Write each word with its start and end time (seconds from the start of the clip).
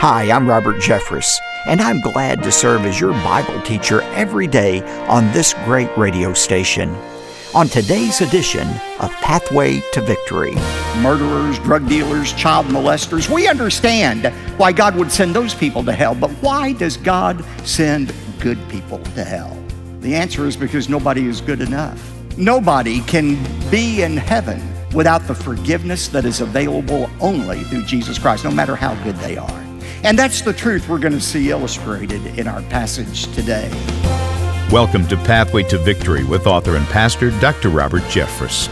Hi, 0.00 0.30
I'm 0.30 0.48
Robert 0.48 0.76
Jeffress, 0.76 1.42
and 1.66 1.78
I'm 1.78 2.00
glad 2.00 2.42
to 2.44 2.50
serve 2.50 2.86
as 2.86 2.98
your 2.98 3.12
Bible 3.12 3.60
teacher 3.60 4.00
every 4.14 4.46
day 4.46 4.80
on 5.08 5.30
this 5.32 5.52
great 5.66 5.94
radio 5.94 6.32
station. 6.32 6.88
On 7.54 7.68
today's 7.68 8.22
edition 8.22 8.66
of 8.98 9.12
Pathway 9.20 9.82
to 9.92 10.00
Victory, 10.00 10.54
murderers, 11.02 11.58
drug 11.58 11.86
dealers, 11.86 12.32
child 12.32 12.64
molesters, 12.68 13.28
we 13.28 13.46
understand 13.46 14.28
why 14.58 14.72
God 14.72 14.96
would 14.96 15.12
send 15.12 15.36
those 15.36 15.54
people 15.54 15.84
to 15.84 15.92
hell, 15.92 16.14
but 16.14 16.30
why 16.40 16.72
does 16.72 16.96
God 16.96 17.44
send 17.66 18.14
good 18.38 18.58
people 18.70 19.00
to 19.00 19.22
hell? 19.22 19.54
The 20.00 20.14
answer 20.14 20.46
is 20.46 20.56
because 20.56 20.88
nobody 20.88 21.26
is 21.26 21.42
good 21.42 21.60
enough. 21.60 22.02
Nobody 22.38 23.02
can 23.02 23.36
be 23.70 24.00
in 24.00 24.16
heaven 24.16 24.62
without 24.94 25.26
the 25.26 25.34
forgiveness 25.34 26.08
that 26.08 26.24
is 26.24 26.40
available 26.40 27.10
only 27.20 27.64
through 27.64 27.84
Jesus 27.84 28.18
Christ, 28.18 28.44
no 28.44 28.50
matter 28.50 28.74
how 28.74 28.94
good 29.04 29.16
they 29.16 29.36
are. 29.36 29.59
And 30.02 30.18
that's 30.18 30.40
the 30.40 30.54
truth 30.54 30.88
we're 30.88 30.98
going 30.98 31.12
to 31.12 31.20
see 31.20 31.50
illustrated 31.50 32.24
in 32.38 32.48
our 32.48 32.62
passage 32.62 33.24
today. 33.34 33.68
Welcome 34.72 35.06
to 35.08 35.16
Pathway 35.18 35.62
to 35.64 35.76
Victory 35.76 36.24
with 36.24 36.46
author 36.46 36.76
and 36.76 36.86
pastor 36.86 37.30
Dr. 37.38 37.68
Robert 37.68 38.02
Jeffress. 38.04 38.68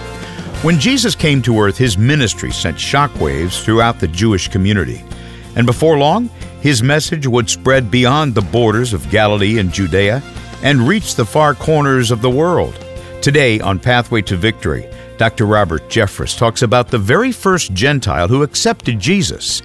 When 0.64 0.80
Jesus 0.80 1.14
came 1.14 1.42
to 1.42 1.60
earth, 1.60 1.76
his 1.76 1.98
ministry 1.98 2.50
sent 2.50 2.78
shockwaves 2.78 3.62
throughout 3.62 4.00
the 4.00 4.08
Jewish 4.08 4.48
community. 4.48 5.04
And 5.54 5.66
before 5.66 5.98
long, 5.98 6.30
his 6.62 6.82
message 6.82 7.26
would 7.26 7.50
spread 7.50 7.90
beyond 7.90 8.34
the 8.34 8.40
borders 8.40 8.94
of 8.94 9.10
Galilee 9.10 9.58
and 9.58 9.70
Judea 9.70 10.22
and 10.62 10.88
reach 10.88 11.14
the 11.14 11.26
far 11.26 11.54
corners 11.54 12.10
of 12.10 12.22
the 12.22 12.30
world. 12.30 12.74
Today 13.20 13.60
on 13.60 13.78
Pathway 13.78 14.22
to 14.22 14.36
Victory, 14.36 14.88
Dr. 15.18 15.44
Robert 15.44 15.82
Jeffress 15.90 16.38
talks 16.38 16.62
about 16.62 16.88
the 16.88 16.98
very 16.98 17.32
first 17.32 17.74
Gentile 17.74 18.28
who 18.28 18.42
accepted 18.42 18.98
Jesus 18.98 19.60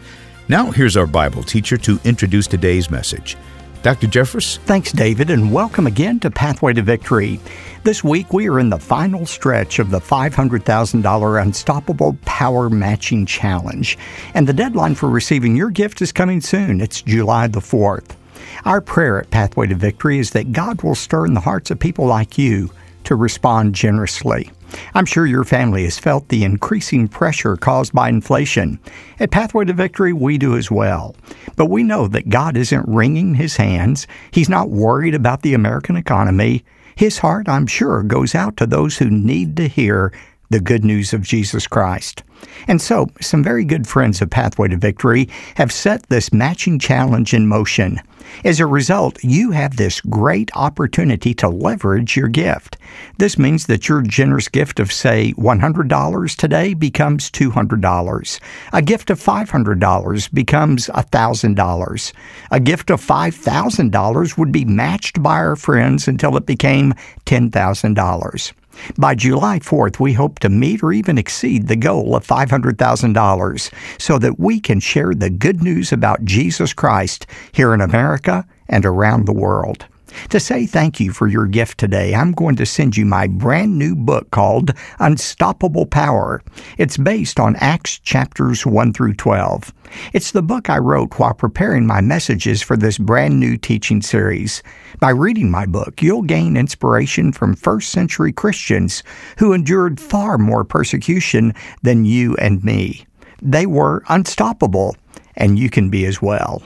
now, 0.50 0.72
here's 0.72 0.98
our 0.98 1.08
Bible 1.08 1.44
teacher 1.44 1.78
to 1.78 2.00
introduce 2.04 2.48
today's 2.48 2.92
message. 2.92 3.38
Dr. 3.82 4.08
Jeffress? 4.08 4.58
Thanks, 4.60 4.92
David, 4.92 5.30
and 5.30 5.52
welcome 5.52 5.88
again 5.88 6.20
to 6.22 6.32
Pathway 6.32 6.74
to 6.74 6.82
Victory. 6.82 7.40
This 7.84 8.02
week, 8.02 8.32
we 8.32 8.48
are 8.48 8.60
in 8.60 8.70
the 8.70 8.80
final 8.80 9.26
stretch 9.26 9.80
of 9.80 9.90
the 9.90 10.00
$500,000 10.00 11.42
Unstoppable 11.42 12.18
Power 12.24 12.70
Matching 12.70 13.26
Challenge, 13.26 13.98
and 14.34 14.48
the 14.48 14.54
deadline 14.54 14.96
for 14.96 15.10
receiving 15.10 15.56
your 15.56 15.70
gift 15.70 16.02
is 16.02 16.14
coming 16.14 16.40
soon. 16.40 16.80
It's 16.80 17.02
July 17.02 17.48
the 17.48 17.60
4th. 17.60 18.16
Our 18.64 18.80
prayer 18.80 19.20
at 19.20 19.32
Pathway 19.32 19.68
to 19.68 19.76
Victory 19.76 20.20
is 20.20 20.32
that 20.32 20.54
God 20.54 20.82
will 20.82 20.96
stir 20.96 21.26
in 21.26 21.34
the 21.34 21.42
hearts 21.42 21.70
of 21.70 21.80
people 21.80 22.06
like 22.06 22.38
you 22.38 22.70
to 23.04 23.16
respond 23.16 23.76
generously. 23.76 24.50
I'm 24.94 25.06
sure 25.06 25.26
your 25.26 25.44
family 25.44 25.84
has 25.84 26.00
felt 26.00 26.30
the 26.30 26.44
increasing 26.44 27.08
pressure 27.08 27.56
caused 27.56 27.94
by 27.94 28.10
inflation. 28.10 28.80
At 29.20 29.32
Pathway 29.32 29.66
to 29.66 29.74
Victory, 29.74 30.14
we 30.14 30.38
do 30.38 30.56
as 30.56 30.72
well. 30.72 31.16
But 31.56 31.68
we 31.68 31.84
know 31.84 32.08
that 32.08 32.30
God 32.30 32.58
isn't 32.58 32.88
wringing 32.88 33.36
his 33.36 33.58
hands. 33.58 34.08
He's 34.32 34.50
not 34.50 34.70
worried 34.70 35.16
about 35.16 35.42
the 35.42 35.54
American 35.54 35.96
economy. 35.96 36.64
His 36.96 37.20
heart, 37.20 37.50
I'm 37.50 37.68
sure, 37.68 38.04
goes 38.04 38.36
out 38.36 38.58
to 38.58 38.66
those 38.66 38.98
who 38.98 39.10
need 39.10 39.58
to 39.58 39.68
hear 39.68 40.12
the 40.54 40.60
good 40.60 40.86
news 40.86 41.14
of 41.14 41.24
Jesus 41.24 41.66
Christ. 41.66 42.22
And 42.68 42.80
so, 42.80 43.08
some 43.20 43.44
very 43.44 43.66
good 43.66 43.88
friends 43.88 44.22
of 44.22 44.30
Pathway 44.30 44.68
to 44.68 44.78
Victory 44.78 45.28
have 45.56 45.72
set 45.72 46.08
this 46.10 46.32
matching 46.32 46.78
challenge 46.78 47.34
in 47.34 47.48
motion. 47.48 48.00
As 48.46 48.60
a 48.60 48.68
result, 48.68 49.24
you 49.24 49.50
have 49.50 49.78
this 49.78 50.00
great 50.02 50.52
opportunity 50.56 51.34
to 51.36 51.50
leverage 51.50 52.16
your 52.16 52.28
gift. 52.28 52.78
This 53.18 53.40
means 53.40 53.66
that 53.66 53.90
your 53.90 54.04
generous 54.04 54.48
gift 54.48 54.80
of, 54.80 54.92
say, 54.92 55.34
$100 55.38 56.38
today 56.38 56.76
becomes 56.76 57.32
$200. 57.32 58.40
A 58.74 58.82
gift 58.84 59.10
of 59.10 59.20
$500 59.20 60.34
becomes 60.34 60.88
$1,000. 60.88 62.14
A 62.52 62.60
gift 62.60 62.92
of 62.92 63.02
$5,000 63.02 64.38
would 64.38 64.52
be 64.52 64.66
matched 64.66 65.24
by 65.24 65.38
our 65.38 65.56
friends 65.56 66.08
until 66.08 66.38
it 66.38 66.46
became 66.46 66.94
$10,000. 67.26 68.54
By 68.98 69.16
July 69.16 69.60
4th, 69.60 70.00
we 70.00 70.14
hope 70.14 70.40
to 70.40 70.50
meet 70.50 70.84
or 70.84 70.92
even 70.92 71.18
exceed 71.18 71.68
the 71.68 71.76
goal 71.76 72.16
of 72.16 72.26
$500,000 72.26 73.74
so 74.00 74.18
that 74.20 74.40
we 74.40 74.60
can 74.60 74.80
share 74.80 75.14
the 75.14 75.30
good 75.30 75.62
news 75.64 75.92
about 75.92 76.26
Jesus 76.26 76.74
Christ 76.74 77.26
here 77.52 77.74
in 77.74 77.82
America 77.82 78.46
and 78.68 78.86
around 78.86 79.26
the 79.26 79.34
world. 79.34 79.86
To 80.30 80.40
say 80.40 80.66
thank 80.66 81.00
you 81.00 81.12
for 81.12 81.28
your 81.28 81.46
gift 81.46 81.78
today, 81.78 82.16
I'm 82.16 82.32
going 82.32 82.56
to 82.58 82.66
send 82.66 82.98
you 82.98 83.06
my 83.06 83.28
brand 83.28 83.78
new 83.78 83.96
book 83.96 84.32
called 84.32 84.72
Unstoppable 85.00 85.86
Power. 85.86 86.42
It's 86.78 86.98
based 86.98 87.40
on 87.40 87.56
Acts 87.58 88.00
chapters 88.00 88.66
1 88.66 88.94
through 88.94 89.14
12. 89.16 89.74
It's 90.14 90.32
the 90.32 90.42
book 90.42 90.70
I 90.70 90.78
wrote 90.78 91.20
while 91.20 91.34
preparing 91.34 91.86
my 91.86 92.02
messages 92.02 92.62
for 92.62 92.76
this 92.76 92.98
brand 92.98 93.40
new 93.40 93.58
teaching 93.58 94.02
series. 94.02 94.64
By 95.00 95.12
reading 95.12 95.52
my 95.52 95.66
book, 95.66 96.02
you'll 96.02 96.24
gain 96.24 96.58
inspiration 96.58 97.32
from 97.32 97.56
first 97.56 97.90
century 97.90 98.32
Christians 98.32 99.04
who 99.38 99.54
endured 99.54 100.00
far 100.00 100.38
more 100.38 100.64
persecution 100.64 101.54
than 101.82 102.06
you 102.06 102.36
and 102.38 102.64
me. 102.64 103.06
They 103.42 103.66
were 103.66 104.04
unstoppable, 104.08 104.96
and 105.36 105.60
you 105.60 105.70
can 105.70 105.90
be 105.90 106.06
as 106.06 106.22
well. 106.22 106.64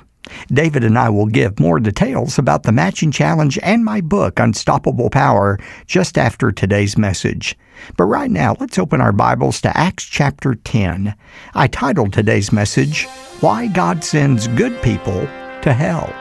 David 0.52 0.84
and 0.84 0.98
I 0.98 1.10
will 1.10 1.26
give 1.26 1.60
more 1.60 1.80
details 1.80 2.38
about 2.38 2.64
the 2.64 2.72
matching 2.72 3.12
challenge 3.12 3.58
and 3.64 3.84
my 3.84 4.02
book, 4.02 4.40
Unstoppable 4.40 5.10
Power, 5.10 5.60
just 5.86 6.18
after 6.18 6.52
today's 6.52 6.98
message. 6.98 7.58
But 7.96 8.06
right 8.06 8.32
now, 8.32 8.56
let's 8.60 8.80
open 8.80 9.02
our 9.02 9.12
Bibles 9.12 9.62
to 9.62 9.78
Acts 9.78 10.06
chapter 10.06 10.56
10. 10.56 11.16
I 11.54 11.68
titled 11.68 12.14
today's 12.14 12.52
message, 12.52 13.06
Why 13.40 13.68
God 13.68 14.04
Sends 14.04 14.48
Good 14.48 14.82
People 14.82 15.28
to 15.62 15.74
Hell. 15.74 16.14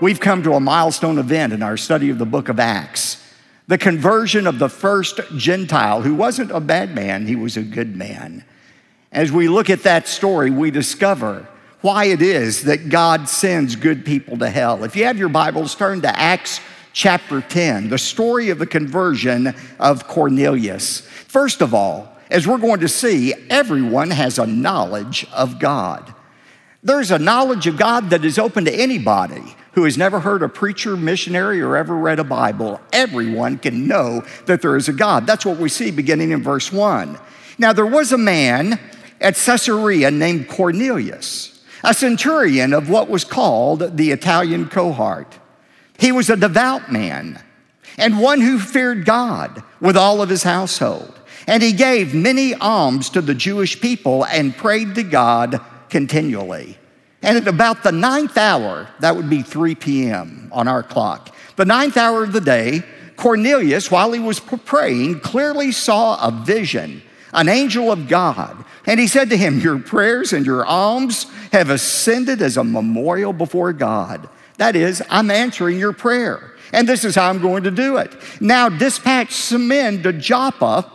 We've 0.00 0.20
come 0.20 0.42
to 0.42 0.54
a 0.54 0.60
milestone 0.60 1.18
event 1.18 1.52
in 1.52 1.62
our 1.62 1.76
study 1.76 2.10
of 2.10 2.18
the 2.18 2.26
book 2.26 2.48
of 2.48 2.58
Acts 2.58 3.20
the 3.66 3.78
conversion 3.78 4.46
of 4.46 4.58
the 4.58 4.68
first 4.68 5.20
Gentile 5.36 6.02
who 6.02 6.14
wasn't 6.14 6.50
a 6.50 6.60
bad 6.60 6.94
man, 6.94 7.26
he 7.26 7.36
was 7.36 7.56
a 7.56 7.62
good 7.62 7.96
man. 7.96 8.44
As 9.10 9.32
we 9.32 9.48
look 9.48 9.70
at 9.70 9.84
that 9.84 10.06
story, 10.06 10.50
we 10.50 10.70
discover 10.70 11.48
why 11.84 12.06
it 12.06 12.22
is 12.22 12.62
that 12.62 12.88
God 12.88 13.28
sends 13.28 13.76
good 13.76 14.06
people 14.06 14.38
to 14.38 14.48
hell. 14.48 14.84
If 14.84 14.96
you 14.96 15.04
have 15.04 15.18
your 15.18 15.28
Bibles, 15.28 15.74
turn 15.74 16.00
to 16.00 16.18
Acts 16.18 16.58
chapter 16.94 17.42
10, 17.42 17.90
the 17.90 17.98
story 17.98 18.48
of 18.48 18.58
the 18.58 18.64
conversion 18.64 19.54
of 19.78 20.08
Cornelius. 20.08 21.02
First 21.02 21.60
of 21.60 21.74
all, 21.74 22.10
as 22.30 22.46
we're 22.46 22.56
going 22.56 22.80
to 22.80 22.88
see, 22.88 23.34
everyone 23.50 24.10
has 24.12 24.38
a 24.38 24.46
knowledge 24.46 25.26
of 25.30 25.58
God. 25.58 26.14
There's 26.82 27.10
a 27.10 27.18
knowledge 27.18 27.66
of 27.66 27.76
God 27.76 28.08
that 28.08 28.24
is 28.24 28.38
open 28.38 28.64
to 28.64 28.74
anybody 28.74 29.54
who 29.72 29.84
has 29.84 29.98
never 29.98 30.20
heard 30.20 30.42
a 30.42 30.48
preacher, 30.48 30.96
missionary, 30.96 31.60
or 31.60 31.76
ever 31.76 31.94
read 31.94 32.18
a 32.18 32.24
Bible. 32.24 32.80
Everyone 32.94 33.58
can 33.58 33.86
know 33.86 34.24
that 34.46 34.62
there 34.62 34.76
is 34.76 34.88
a 34.88 34.94
God. 34.94 35.26
That's 35.26 35.44
what 35.44 35.58
we 35.58 35.68
see 35.68 35.90
beginning 35.90 36.30
in 36.30 36.42
verse 36.42 36.72
1. 36.72 37.18
Now, 37.58 37.74
there 37.74 37.84
was 37.84 38.10
a 38.10 38.18
man 38.18 38.80
at 39.20 39.34
Caesarea 39.36 40.10
named 40.10 40.48
Cornelius 40.48 41.53
a 41.84 41.94
centurion 41.94 42.72
of 42.72 42.88
what 42.88 43.08
was 43.08 43.24
called 43.24 43.96
the 43.96 44.10
Italian 44.10 44.68
cohort. 44.68 45.38
He 45.98 46.10
was 46.10 46.30
a 46.30 46.36
devout 46.36 46.90
man 46.90 47.40
and 47.98 48.18
one 48.18 48.40
who 48.40 48.58
feared 48.58 49.04
God 49.04 49.62
with 49.80 49.96
all 49.96 50.22
of 50.22 50.28
his 50.28 50.42
household. 50.42 51.20
And 51.46 51.62
he 51.62 51.72
gave 51.72 52.14
many 52.14 52.54
alms 52.54 53.10
to 53.10 53.20
the 53.20 53.34
Jewish 53.34 53.80
people 53.80 54.24
and 54.24 54.56
prayed 54.56 54.94
to 54.94 55.02
God 55.02 55.60
continually. 55.90 56.78
And 57.22 57.36
at 57.36 57.46
about 57.46 57.82
the 57.82 57.92
ninth 57.92 58.36
hour, 58.36 58.88
that 59.00 59.14
would 59.14 59.30
be 59.30 59.42
3 59.42 59.74
p.m. 59.74 60.48
on 60.52 60.68
our 60.68 60.82
clock, 60.82 61.34
the 61.56 61.64
ninth 61.64 61.96
hour 61.96 62.24
of 62.24 62.32
the 62.32 62.40
day, 62.40 62.82
Cornelius, 63.16 63.90
while 63.90 64.12
he 64.12 64.18
was 64.18 64.40
praying, 64.40 65.20
clearly 65.20 65.70
saw 65.70 66.26
a 66.26 66.30
vision, 66.30 67.02
an 67.32 67.48
angel 67.48 67.92
of 67.92 68.08
God 68.08 68.64
and 68.86 69.00
he 69.00 69.06
said 69.06 69.30
to 69.30 69.36
him, 69.36 69.60
Your 69.60 69.78
prayers 69.78 70.32
and 70.32 70.44
your 70.44 70.64
alms 70.64 71.26
have 71.52 71.70
ascended 71.70 72.42
as 72.42 72.56
a 72.56 72.64
memorial 72.64 73.32
before 73.32 73.72
God. 73.72 74.28
That 74.58 74.76
is, 74.76 75.02
I'm 75.08 75.30
answering 75.30 75.78
your 75.78 75.92
prayer. 75.92 76.52
And 76.72 76.88
this 76.88 77.04
is 77.04 77.14
how 77.14 77.28
I'm 77.28 77.40
going 77.40 77.64
to 77.64 77.70
do 77.70 77.96
it. 77.96 78.14
Now 78.40 78.68
dispatch 78.68 79.32
some 79.32 79.68
men 79.68 80.02
to 80.02 80.12
Joppa 80.12 80.90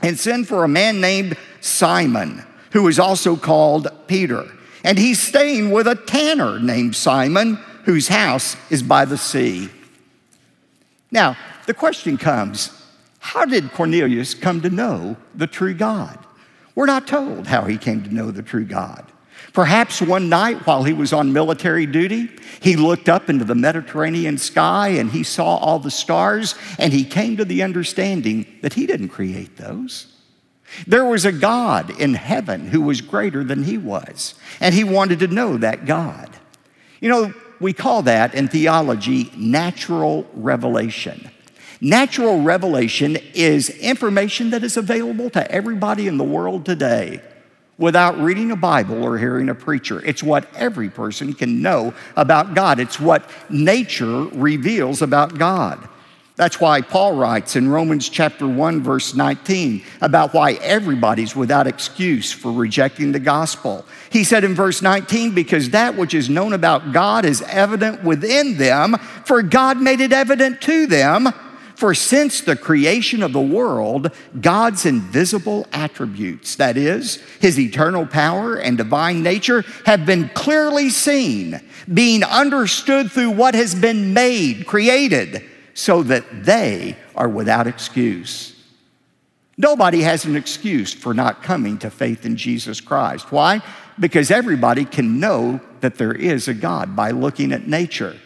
and 0.00 0.18
send 0.18 0.48
for 0.48 0.64
a 0.64 0.68
man 0.68 1.00
named 1.00 1.36
Simon, 1.60 2.44
who 2.72 2.88
is 2.88 2.98
also 2.98 3.36
called 3.36 3.88
Peter. 4.06 4.46
And 4.82 4.98
he's 4.98 5.20
staying 5.20 5.70
with 5.70 5.86
a 5.86 5.94
tanner 5.94 6.58
named 6.58 6.94
Simon, 6.94 7.56
whose 7.84 8.08
house 8.08 8.56
is 8.70 8.82
by 8.82 9.04
the 9.04 9.16
sea. 9.16 9.70
Now, 11.10 11.36
the 11.66 11.74
question 11.74 12.18
comes 12.18 12.70
how 13.18 13.46
did 13.46 13.72
Cornelius 13.72 14.34
come 14.34 14.60
to 14.60 14.68
know 14.68 15.16
the 15.34 15.46
true 15.46 15.72
God? 15.72 16.18
We're 16.74 16.86
not 16.86 17.06
told 17.06 17.46
how 17.46 17.64
he 17.64 17.78
came 17.78 18.02
to 18.02 18.14
know 18.14 18.30
the 18.30 18.42
true 18.42 18.64
God. 18.64 19.10
Perhaps 19.52 20.02
one 20.02 20.28
night 20.28 20.66
while 20.66 20.82
he 20.82 20.92
was 20.92 21.12
on 21.12 21.32
military 21.32 21.86
duty, 21.86 22.28
he 22.60 22.74
looked 22.74 23.08
up 23.08 23.30
into 23.30 23.44
the 23.44 23.54
Mediterranean 23.54 24.36
sky 24.36 24.88
and 24.88 25.10
he 25.10 25.22
saw 25.22 25.56
all 25.56 25.78
the 25.78 25.90
stars 25.90 26.56
and 26.78 26.92
he 26.92 27.04
came 27.04 27.36
to 27.36 27.44
the 27.44 27.62
understanding 27.62 28.46
that 28.62 28.74
he 28.74 28.86
didn't 28.86 29.10
create 29.10 29.56
those. 29.56 30.14
There 30.86 31.04
was 31.04 31.24
a 31.24 31.30
God 31.30 32.00
in 32.00 32.14
heaven 32.14 32.66
who 32.66 32.80
was 32.80 33.00
greater 33.00 33.44
than 33.44 33.62
he 33.62 33.78
was, 33.78 34.34
and 34.60 34.74
he 34.74 34.82
wanted 34.82 35.20
to 35.20 35.28
know 35.28 35.56
that 35.58 35.86
God. 35.86 36.30
You 37.00 37.10
know, 37.10 37.34
we 37.60 37.72
call 37.72 38.02
that 38.02 38.34
in 38.34 38.48
theology 38.48 39.30
natural 39.36 40.26
revelation. 40.34 41.30
Natural 41.80 42.40
revelation 42.40 43.16
is 43.34 43.70
information 43.70 44.50
that 44.50 44.64
is 44.64 44.76
available 44.76 45.30
to 45.30 45.50
everybody 45.50 46.06
in 46.06 46.16
the 46.16 46.24
world 46.24 46.64
today 46.64 47.20
without 47.78 48.18
reading 48.18 48.50
a 48.50 48.56
Bible 48.56 49.02
or 49.02 49.18
hearing 49.18 49.48
a 49.48 49.54
preacher. 49.54 50.04
It's 50.04 50.22
what 50.22 50.52
every 50.54 50.88
person 50.88 51.32
can 51.32 51.60
know 51.62 51.94
about 52.16 52.54
God, 52.54 52.80
it's 52.80 53.00
what 53.00 53.28
nature 53.50 54.24
reveals 54.24 55.02
about 55.02 55.38
God. 55.38 55.88
That's 56.36 56.60
why 56.60 56.80
Paul 56.80 57.14
writes 57.14 57.54
in 57.54 57.68
Romans 57.68 58.08
chapter 58.08 58.48
1 58.48 58.82
verse 58.82 59.14
19 59.14 59.84
about 60.00 60.34
why 60.34 60.54
everybody's 60.54 61.36
without 61.36 61.68
excuse 61.68 62.32
for 62.32 62.50
rejecting 62.50 63.12
the 63.12 63.20
gospel. 63.20 63.84
He 64.10 64.24
said 64.24 64.42
in 64.42 64.52
verse 64.52 64.82
19 64.82 65.32
because 65.32 65.70
that 65.70 65.94
which 65.96 66.12
is 66.12 66.28
known 66.28 66.52
about 66.52 66.92
God 66.92 67.24
is 67.24 67.40
evident 67.42 68.02
within 68.02 68.56
them 68.56 68.96
for 69.24 69.42
God 69.42 69.80
made 69.80 70.00
it 70.00 70.12
evident 70.12 70.60
to 70.62 70.88
them 70.88 71.32
for 71.76 71.94
since 71.94 72.40
the 72.40 72.56
creation 72.56 73.22
of 73.22 73.32
the 73.32 73.40
world, 73.40 74.10
God's 74.40 74.86
invisible 74.86 75.66
attributes, 75.72 76.56
that 76.56 76.76
is, 76.76 77.16
his 77.40 77.58
eternal 77.58 78.06
power 78.06 78.56
and 78.56 78.78
divine 78.78 79.22
nature, 79.22 79.64
have 79.86 80.06
been 80.06 80.28
clearly 80.30 80.90
seen, 80.90 81.60
being 81.92 82.22
understood 82.22 83.10
through 83.10 83.30
what 83.30 83.54
has 83.54 83.74
been 83.74 84.14
made, 84.14 84.66
created, 84.66 85.44
so 85.74 86.02
that 86.04 86.44
they 86.44 86.96
are 87.16 87.28
without 87.28 87.66
excuse. 87.66 88.54
Nobody 89.56 90.00
has 90.02 90.24
an 90.24 90.36
excuse 90.36 90.92
for 90.92 91.14
not 91.14 91.42
coming 91.42 91.78
to 91.78 91.90
faith 91.90 92.26
in 92.26 92.36
Jesus 92.36 92.80
Christ. 92.80 93.30
Why? 93.30 93.62
Because 93.98 94.30
everybody 94.30 94.84
can 94.84 95.20
know 95.20 95.60
that 95.80 95.96
there 95.96 96.12
is 96.12 96.48
a 96.48 96.54
God 96.54 96.96
by 96.96 97.12
looking 97.12 97.52
at 97.52 97.68
nature. 97.68 98.16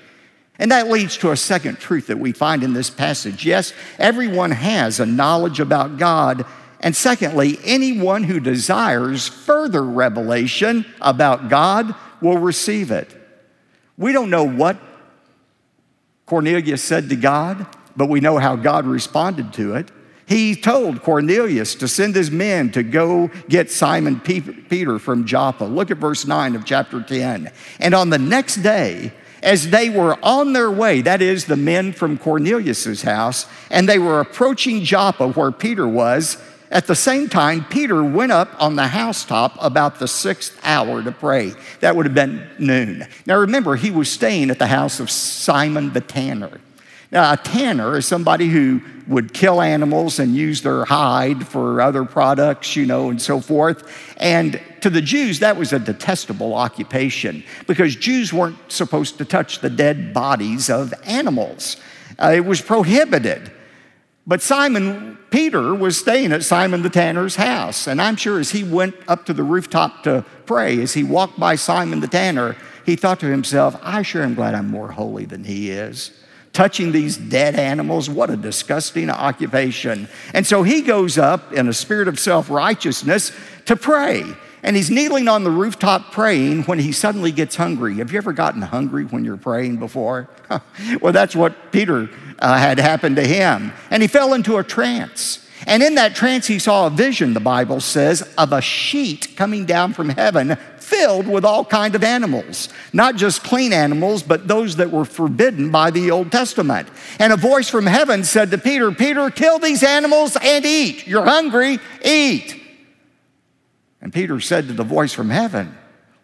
And 0.58 0.72
that 0.72 0.88
leads 0.88 1.16
to 1.19 1.31
a 1.31 1.37
second 1.37 1.78
truth 1.78 2.08
that 2.08 2.19
we 2.19 2.32
find 2.32 2.64
in 2.64 2.72
this 2.72 2.90
passage. 2.90 3.46
Yes, 3.46 3.72
everyone 3.99 4.50
has 4.50 4.99
a 4.99 5.06
knowledge 5.06 5.60
about 5.60 5.99
God. 5.99 6.44
And 6.81 6.96
secondly, 6.96 7.58
anyone 7.64 8.25
who 8.25 8.40
desires 8.40 9.28
further 9.28 9.84
revelation 9.84 10.84
about 11.00 11.49
God 11.49 11.94
will 12.20 12.38
receive 12.38 12.90
it. 12.90 13.14
We 13.96 14.12
don't 14.12 14.31
know 14.31 14.44
what 14.44 14.78
Cornelius 16.26 16.82
said 16.82 17.08
to 17.08 17.16
God, 17.16 17.66
but 17.96 18.08
we 18.08 18.20
know 18.20 18.38
how 18.38 18.56
God 18.56 18.87
responded 18.87 19.52
to 19.54 19.75
it. 19.75 19.90
He 20.26 20.54
told 20.54 21.02
Cornelius 21.02 21.75
to 21.76 21.88
send 21.88 22.14
his 22.14 22.31
men 22.31 22.70
to 22.72 22.82
go 22.82 23.31
get 23.49 23.70
Simon 23.70 24.20
Peter 24.20 24.99
from 24.99 25.25
Joppa. 25.25 25.64
Look 25.64 25.90
at 25.90 25.96
verse 25.96 26.26
9 26.26 26.54
of 26.54 26.66
chapter 26.66 27.02
10. 27.02 27.50
And 27.81 27.94
on 27.94 28.11
the 28.11 28.19
next 28.19 28.56
day, 28.56 29.12
as 29.43 29.70
they 29.70 29.90
were 29.90 30.19
on 30.23 30.52
their 30.52 30.70
way, 30.70 31.00
that 31.02 31.23
is, 31.23 31.44
the 31.44 31.56
men 31.56 31.93
from 31.93 32.19
Cornelius's 32.19 33.02
house, 33.02 33.46
and 33.70 33.88
they 33.88 33.99
were 33.99 34.20
approaching 34.20 34.85
Joppa 34.85 35.29
where 35.29 35.50
Peter 35.52 35.87
was, 35.87 36.37
at 36.70 36.87
the 36.87 36.94
same 36.94 37.29
time, 37.29 37.64
Peter 37.64 38.05
went 38.05 38.31
up 38.31 38.50
on 38.61 38.76
the 38.76 38.88
housetop 38.88 39.56
about 39.58 39.99
the 39.99 40.08
sixth 40.08 40.58
hour 40.62 41.02
to 41.02 41.12
pray. 41.12 41.55
That 41.81 41.96
would 41.96 42.05
have 42.05 42.14
been 42.14 42.46
noon. 42.58 43.06
Now 43.25 43.38
remember, 43.38 43.76
he 43.76 43.90
was 43.90 44.11
staying 44.11 44.50
at 44.50 44.58
the 44.58 44.67
house 44.67 45.00
of 45.00 45.11
Simon 45.11 45.94
the 45.94 46.02
tanner. 46.02 46.61
Now, 47.10 47.32
a 47.32 47.37
tanner 47.38 47.96
is 47.96 48.06
somebody 48.06 48.49
who 48.49 48.82
would 49.06 49.32
kill 49.32 49.62
animals 49.62 50.19
and 50.19 50.37
use 50.37 50.60
their 50.60 50.84
hide 50.84 51.46
for 51.46 51.81
other 51.81 52.05
products, 52.05 52.76
you 52.76 52.84
know, 52.84 53.08
and 53.08 53.20
so 53.20 53.40
forth. 53.40 54.14
And 54.19 54.60
to 54.82 54.90
the 54.90 55.00
Jews, 55.00 55.38
that 55.38 55.56
was 55.56 55.72
a 55.72 55.78
detestable 55.78 56.55
occupation 56.55 57.43
because 57.66 57.96
Jews 57.96 58.32
weren't 58.32 58.58
supposed 58.70 59.16
to 59.19 59.25
touch 59.25 59.60
the 59.60 59.70
dead 59.70 60.12
bodies 60.12 60.69
of 60.69 60.93
animals. 61.05 61.78
Uh, 62.19 62.32
it 62.37 62.44
was 62.44 62.60
prohibited. 62.60 63.50
But 64.26 64.43
Simon 64.43 65.16
Peter 65.31 65.75
was 65.75 65.99
staying 65.99 66.32
at 66.32 66.44
Simon 66.44 66.82
the 66.82 66.90
tanner's 66.90 67.37
house. 67.37 67.87
And 67.87 68.02
I'm 68.02 68.16
sure 68.16 68.38
as 68.38 68.50
he 68.50 68.62
went 68.62 68.94
up 69.08 69.25
to 69.25 69.32
the 69.32 69.43
rooftop 69.43 70.02
to 70.02 70.26
pray, 70.44 70.82
as 70.82 70.93
he 70.93 71.02
walked 71.02 71.40
by 71.40 71.54
Simon 71.54 72.00
the 72.00 72.08
tanner, 72.08 72.54
he 72.84 72.94
thought 72.94 73.20
to 73.20 73.26
himself, 73.26 73.78
I 73.82 74.02
sure 74.02 74.22
am 74.22 74.34
glad 74.34 74.54
I'm 74.54 74.69
more 74.69 74.93
holy 74.93 75.25
than 75.25 75.44
he 75.44 75.70
is 75.70 76.12
touching 76.53 76.93
these 76.93 77.17
dead 77.17 77.55
animals. 77.55 78.11
What 78.11 78.31
a 78.31 78.37
disgusting 78.37 79.11
occupation. 79.11 80.09
And 80.35 80.47
so 80.47 80.62
he 80.62 80.83
goes 80.83 81.19
up 81.19 81.53
in 81.53 81.69
a 81.69 81.73
spirit 81.73 82.09
of 82.09 82.19
self 82.19 82.50
righteousness 82.50 83.33
to 83.67 83.77
pray. 83.77 84.25
And 84.62 84.75
he's 84.75 84.91
kneeling 84.91 85.29
on 85.29 85.45
the 85.45 85.50
rooftop 85.50 86.11
praying 86.11 86.65
when 86.65 86.79
he 86.81 86.91
suddenly 86.91 87.31
gets 87.31 87.55
hungry. 87.55 87.97
Have 87.97 88.12
you 88.12 88.19
ever 88.19 88.33
gotten 88.33 88.62
hungry 88.62 89.05
when 89.05 89.25
you're 89.25 89.37
praying 89.37 89.77
before? 89.77 90.29
well, 91.00 91.12
that's 91.12 91.37
what 91.37 91.71
Peter 91.71 92.11
uh, 92.39 92.59
had 92.59 92.79
happened 92.79 93.17
to 93.17 93.27
him. 93.27 93.73
And 93.91 94.03
he 94.03 94.09
fell 94.09 94.35
into 94.35 94.56
a 94.56 94.65
trance. 94.65 95.47
And 95.67 95.83
in 95.83 95.97
that 95.97 96.15
trance, 96.15 96.47
he 96.47 96.59
saw 96.59 96.87
a 96.87 96.91
vision, 96.91 97.35
the 97.35 97.41
Bible 97.41 97.81
says, 97.81 98.23
of 98.39 98.53
a 98.53 98.61
sheet 98.61 99.37
coming 99.37 99.65
down 99.65 99.93
from 99.93 100.09
heaven 100.09 100.56
filled 100.88 101.29
with 101.29 101.44
all 101.44 101.64
kind 101.64 101.94
of 101.94 102.02
animals 102.02 102.69
not 102.93 103.17
just 103.17 103.44
clean 103.44 103.73
animals 103.73 104.23
but 104.23 104.49
those 104.49 104.76
that 104.76 104.90
were 104.90 105.05
forbidden 105.05 105.70
by 105.70 105.90
the 105.90 106.11
old 106.11 106.32
testament. 106.32 106.88
And 107.19 107.32
a 107.32 107.37
voice 107.37 107.69
from 107.69 107.87
heaven 107.87 108.25
said 108.25 108.50
to 108.50 108.58
peter 108.58 108.90
peter 108.90 109.31
kill 109.31 109.58
these 109.58 109.82
animals 109.82 110.37
and 110.40 110.64
eat. 110.64 111.06
You're 111.06 111.25
hungry 111.25 111.79
eat. 112.05 112.61
And 114.00 114.12
peter 114.12 114.40
said 114.40 114.69
to 114.69 114.73
the 114.73 114.85
voice 114.85 115.12
from 115.12 115.31
heaven 115.31 115.76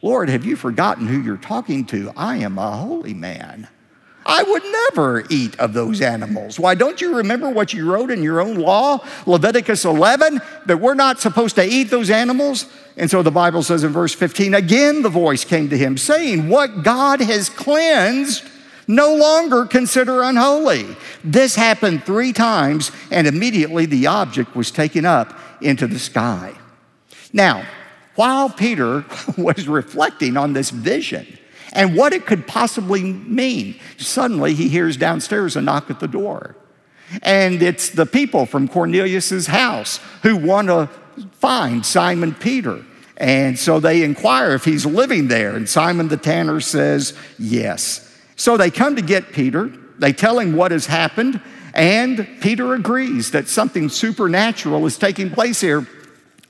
lord 0.02 0.28
have 0.28 0.44
you 0.44 0.56
forgotten 0.56 1.06
who 1.06 1.20
you're 1.20 1.36
talking 1.36 1.84
to? 1.86 2.12
I 2.16 2.38
am 2.38 2.58
a 2.58 2.70
holy 2.76 3.14
man 3.14 3.68
I 4.26 4.42
would 4.42 4.62
never 4.62 5.24
eat 5.28 5.58
of 5.58 5.74
those 5.74 6.00
animals. 6.00 6.58
Why, 6.58 6.74
don't 6.74 7.00
you 7.00 7.16
remember 7.16 7.50
what 7.50 7.74
you 7.74 7.90
wrote 7.90 8.10
in 8.10 8.22
your 8.22 8.40
own 8.40 8.56
law, 8.56 9.04
Leviticus 9.26 9.84
11, 9.84 10.40
that 10.66 10.80
we're 10.80 10.94
not 10.94 11.20
supposed 11.20 11.56
to 11.56 11.64
eat 11.64 11.90
those 11.90 12.10
animals? 12.10 12.66
And 12.96 13.10
so 13.10 13.22
the 13.22 13.30
Bible 13.30 13.62
says 13.62 13.84
in 13.84 13.92
verse 13.92 14.14
15, 14.14 14.54
again 14.54 15.02
the 15.02 15.08
voice 15.10 15.44
came 15.44 15.68
to 15.68 15.76
him, 15.76 15.98
saying, 15.98 16.48
What 16.48 16.82
God 16.82 17.20
has 17.20 17.50
cleansed, 17.50 18.44
no 18.86 19.14
longer 19.14 19.66
consider 19.66 20.22
unholy. 20.22 20.86
This 21.22 21.54
happened 21.54 22.04
three 22.04 22.32
times, 22.32 22.92
and 23.10 23.26
immediately 23.26 23.86
the 23.86 24.06
object 24.06 24.54
was 24.54 24.70
taken 24.70 25.04
up 25.04 25.38
into 25.60 25.86
the 25.86 25.98
sky. 25.98 26.54
Now, 27.32 27.66
while 28.14 28.48
Peter 28.48 29.04
was 29.36 29.68
reflecting 29.68 30.36
on 30.36 30.52
this 30.52 30.70
vision, 30.70 31.26
and 31.74 31.96
what 31.96 32.12
it 32.12 32.24
could 32.24 32.46
possibly 32.46 33.02
mean. 33.02 33.78
Suddenly, 33.98 34.54
he 34.54 34.68
hears 34.68 34.96
downstairs 34.96 35.56
a 35.56 35.60
knock 35.60 35.90
at 35.90 36.00
the 36.00 36.08
door. 36.08 36.56
And 37.22 37.62
it's 37.62 37.90
the 37.90 38.06
people 38.06 38.46
from 38.46 38.68
Cornelius's 38.68 39.48
house 39.48 40.00
who 40.22 40.36
want 40.36 40.68
to 40.68 40.88
find 41.32 41.84
Simon 41.84 42.34
Peter. 42.34 42.84
And 43.16 43.58
so 43.58 43.78
they 43.78 44.02
inquire 44.02 44.54
if 44.54 44.64
he's 44.64 44.86
living 44.86 45.28
there. 45.28 45.54
And 45.54 45.68
Simon 45.68 46.08
the 46.08 46.16
tanner 46.16 46.60
says, 46.60 47.16
yes. 47.38 48.10
So 48.36 48.56
they 48.56 48.70
come 48.70 48.96
to 48.96 49.02
get 49.02 49.32
Peter. 49.32 49.70
They 49.98 50.12
tell 50.12 50.38
him 50.38 50.56
what 50.56 50.72
has 50.72 50.86
happened. 50.86 51.40
And 51.74 52.26
Peter 52.40 52.74
agrees 52.74 53.32
that 53.32 53.48
something 53.48 53.88
supernatural 53.88 54.86
is 54.86 54.96
taking 54.96 55.30
place 55.30 55.60
here. 55.60 55.86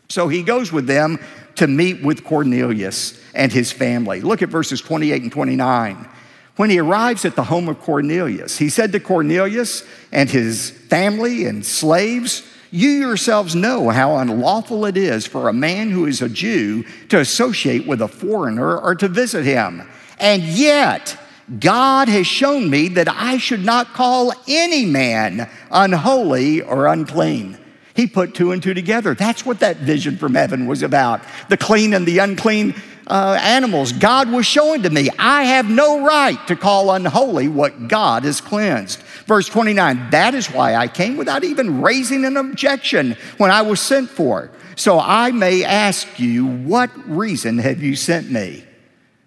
So 0.09 0.29
he 0.29 0.43
goes 0.43 0.71
with 0.71 0.87
them 0.87 1.19
to 1.57 1.67
meet 1.67 2.03
with 2.03 2.25
Cornelius 2.25 3.21
and 3.35 3.53
his 3.53 3.73
family. 3.73 4.21
Look 4.21 4.43
at 4.43 4.49
verses 4.49 4.81
28 4.81 5.23
and 5.23 5.33
29. 5.33 6.09
When 6.57 6.71
he 6.71 6.79
arrives 6.79 7.25
at 7.25 7.35
the 7.35 7.45
home 7.45 7.69
of 7.69 7.81
Cornelius, 7.81 8.59
he 8.59 8.69
said 8.69 8.93
to 8.93 9.01
Cornelius 9.01 9.85
and 10.13 10.31
his 10.31 10.71
family 10.71 11.47
and 11.47 11.67
slaves, 11.67 12.47
You 12.71 12.91
yourselves 12.91 13.57
know 13.57 13.89
how 13.89 14.17
unlawful 14.17 14.87
it 14.87 14.97
is 14.97 15.27
for 15.27 15.49
a 15.49 15.53
man 15.53 15.91
who 15.91 16.07
is 16.07 16.23
a 16.23 16.29
Jew 16.29 16.85
to 17.09 17.19
associate 17.19 17.87
with 17.87 18.01
a 18.01 18.09
foreigner 18.09 18.79
or 18.79 18.95
to 18.95 19.09
visit 19.09 19.45
him. 19.45 19.83
And 20.21 20.45
yet, 20.45 21.19
God 21.59 22.09
has 22.09 22.27
shown 22.27 22.71
me 22.71 22.89
that 22.89 23.09
I 23.09 23.39
should 23.39 23.65
not 23.65 23.93
call 23.93 24.33
any 24.47 24.87
man 24.87 25.51
unholy 25.73 26.63
or 26.63 26.87
unclean. 26.87 27.59
He 27.95 28.09
put 28.09 28.35
two 28.35 28.51
and 28.51 28.63
two 28.63 28.75
together. 28.75 29.15
That's 29.15 29.47
what 29.47 29.61
that 29.61 29.77
vision 29.77 30.17
from 30.17 30.35
heaven 30.35 30.67
was 30.67 30.83
about 30.83 31.23
the 31.49 31.57
clean 31.57 31.95
and 31.95 32.05
the 32.05 32.19
unclean 32.19 32.75
uh, 33.07 33.39
animals. 33.41 33.93
God 33.93 34.31
was 34.31 34.47
showing 34.47 34.83
to 34.83 34.91
me, 34.91 35.11
I 35.19 35.45
have 35.45 35.69
no 35.71 36.05
right 36.05 36.45
to 36.49 36.57
call 36.57 36.91
unholy 36.91 37.49
what 37.49 37.89
God 37.89 38.25
has 38.25 38.41
cleansed. 38.41 38.99
Verse 39.27 39.49
29 39.49 40.11
That 40.11 40.35
is 40.35 40.51
why 40.51 40.75
I 40.75 40.89
came 40.89 41.17
without 41.17 41.45
even 41.45 41.83
raising 41.83 42.25
an 42.25 42.37
objection 42.37 43.17
when 43.39 43.51
I 43.51 43.63
was 43.63 43.81
sent 43.81 44.11
for. 44.11 44.51
So 44.77 44.99
I 44.99 45.31
may 45.31 45.63
ask 45.63 46.19
you, 46.19 46.47
what 46.47 46.91
reason 47.09 47.59
have 47.59 47.81
you 47.81 47.95
sent 47.95 48.29
me? 48.29 48.65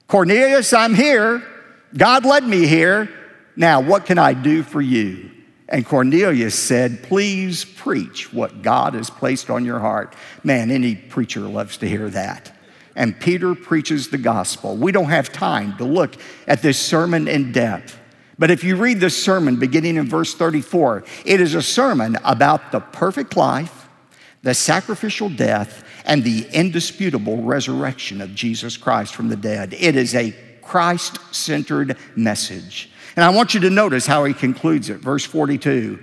Cornelius, 0.08 0.74
I'm 0.74 0.94
here. 0.94 1.42
God 1.96 2.26
led 2.26 2.44
me 2.44 2.68
here. 2.68 3.10
Now, 3.56 3.80
what 3.80 4.06
can 4.06 4.18
I 4.18 4.34
do 4.34 4.62
for 4.62 4.82
you? 4.82 5.32
And 5.70 5.86
Cornelius 5.86 6.56
said, 6.56 7.04
Please 7.04 7.66
preach 7.66 8.32
what 8.34 8.62
God 8.62 8.94
has 8.94 9.10
placed 9.10 9.50
on 9.50 9.66
your 9.66 9.80
heart. 9.80 10.16
Man, 10.44 10.72
any 10.72 10.96
preacher 10.96 11.42
loves 11.42 11.78
to 11.78 11.88
hear 11.88 12.10
that. 12.10 12.54
And 12.96 13.20
Peter 13.20 13.54
preaches 13.54 14.10
the 14.10 14.18
gospel. 14.18 14.76
We 14.76 14.92
don't 14.92 15.06
have 15.06 15.32
time 15.32 15.78
to 15.78 15.84
look 15.84 16.16
at 16.48 16.62
this 16.62 16.80
sermon 16.80 17.28
in 17.28 17.52
depth. 17.52 18.00
But 18.40 18.52
if 18.52 18.64
you 18.64 18.76
read 18.76 19.00
this 19.00 19.22
sermon 19.22 19.58
beginning 19.58 19.98
in 19.98 20.08
verse 20.08 20.34
34, 20.34 21.04
it 21.26 21.42
is 21.42 21.56
a 21.56 21.62
sermon 21.62 22.18
about 22.24 22.72
the 22.72 22.80
perfect 22.80 23.36
life, 23.36 23.88
the 24.44 24.54
sacrificial 24.54 25.30
death, 25.30 25.84
and 26.06 26.24
the 26.24 26.48
indisputable 26.54 27.44
resurrection 27.44 28.22
of 28.22 28.34
Jesus 28.34 28.78
Christ 28.78 29.14
from 29.16 29.30
the 29.30 29.36
dead. 29.36 29.74
It 29.74 29.96
is 29.96 30.16
a 30.16 30.36
Christ 30.62 31.20
centered 31.34 31.98
message. 32.16 32.90
And 33.18 33.26
I 33.26 33.30
want 33.32 33.56
you 33.56 33.60
to 33.62 33.72
notice 33.72 34.06
how 34.06 34.26
he 34.26 34.34
concludes 34.36 34.92
it. 34.92 35.00
Verse 35.00 35.26
42. 35.26 35.98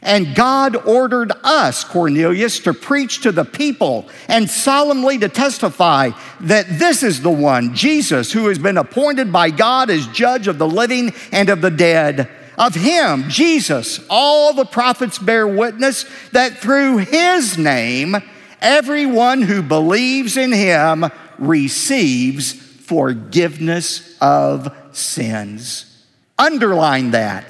And 0.00 0.34
God 0.34 0.76
ordered 0.86 1.32
us, 1.42 1.82
Cornelius, 1.82 2.60
to 2.60 2.72
preach 2.72 3.22
to 3.22 3.32
the 3.32 3.44
people 3.44 4.08
and 4.28 4.48
solemnly 4.48 5.18
to 5.18 5.28
testify 5.28 6.10
that 6.40 6.78
this 6.78 7.02
is 7.02 7.20
the 7.20 7.30
one, 7.30 7.74
Jesus, 7.74 8.32
who 8.32 8.46
has 8.46 8.58
been 8.58 8.78
appointed 8.78 9.32
by 9.32 9.50
God 9.50 9.90
as 9.90 10.06
judge 10.08 10.46
of 10.46 10.58
the 10.58 10.66
living 10.66 11.12
and 11.32 11.48
of 11.48 11.60
the 11.60 11.70
dead. 11.70 12.28
Of 12.56 12.74
him, 12.74 13.28
Jesus, 13.28 14.04
all 14.08 14.52
the 14.52 14.64
prophets 14.64 15.18
bear 15.18 15.48
witness 15.48 16.04
that 16.30 16.58
through 16.58 16.98
his 16.98 17.58
name, 17.58 18.16
everyone 18.60 19.42
who 19.42 19.62
believes 19.62 20.36
in 20.36 20.52
him 20.52 21.06
receives 21.38 22.52
forgiveness 22.52 24.16
of 24.20 24.76
sins. 24.92 25.91
Underline 26.42 27.12
that. 27.12 27.44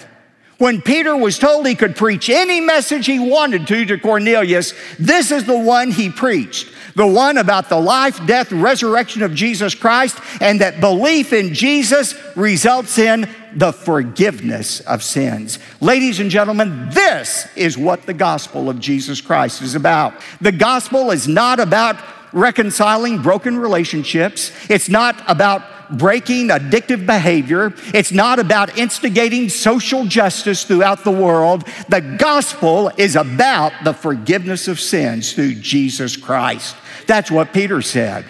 When 0.59 0.83
Peter 0.83 1.17
was 1.17 1.39
told 1.39 1.67
he 1.67 1.75
could 1.75 1.97
preach 1.97 2.29
any 2.29 2.61
message 2.61 3.07
he 3.07 3.19
wanted 3.19 3.67
to 3.69 3.87
to 3.87 3.99
Cornelius, 3.99 4.75
this 4.99 5.31
is 5.31 5.45
the 5.45 5.59
one 5.59 5.91
he 5.91 6.11
preached. 6.11 6.69
The 6.95 7.07
one 7.07 7.39
about 7.39 7.71
the 7.71 7.81
life, 7.81 8.25
death, 8.27 8.53
resurrection 8.53 9.23
of 9.23 9.35
Jesus 9.35 9.75
Christ, 9.75 10.19
and 10.43 10.61
that 10.61 10.81
belief 10.81 11.33
in 11.33 11.55
Jesus 11.55 12.15
results 12.37 12.99
in 12.99 13.27
the 13.57 13.73
forgiveness 13.73 14.81
of 14.81 15.03
sins. 15.03 15.59
Ladies 15.81 16.21
and 16.21 16.31
gentlemen, 16.31 16.91
this 16.91 17.49
is 17.57 17.79
what 17.79 18.05
the 18.05 18.15
gospel 18.15 18.69
of 18.69 18.79
Jesus 18.79 19.23
Christ 19.23 19.63
is 19.63 19.75
about. 19.75 20.13
The 20.43 20.53
gospel 20.53 21.13
is 21.13 21.27
not 21.27 21.61
about 21.61 21.97
reconciling 22.35 23.23
broken 23.23 23.59
relationships. 23.59 24.53
It's 24.69 24.91
not 24.91 25.23
about 25.27 25.82
breaking 25.93 26.49
addictive 26.49 27.07
behavior. 27.07 27.73
It's 27.95 28.13
not 28.13 28.39
about 28.39 28.79
instigating 28.79 29.49
social 29.49 30.05
justice 30.05 30.65
throughout 30.65 31.05
the 31.05 31.11
world. 31.11 31.65
The 31.89 32.01
gospel 32.01 32.91
is 32.97 33.17
about 33.17 33.73
the 33.85 33.93
forgiveness 33.93 34.69
of 34.69 34.81
sins 34.81 35.33
through 35.33 35.55
Jesus 35.55 36.17
Christ. 36.17 36.77
That's 37.07 37.31
what 37.31 37.53
Peter 37.53 37.83
said. 37.83 38.25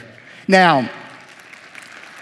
Now, 0.49 0.91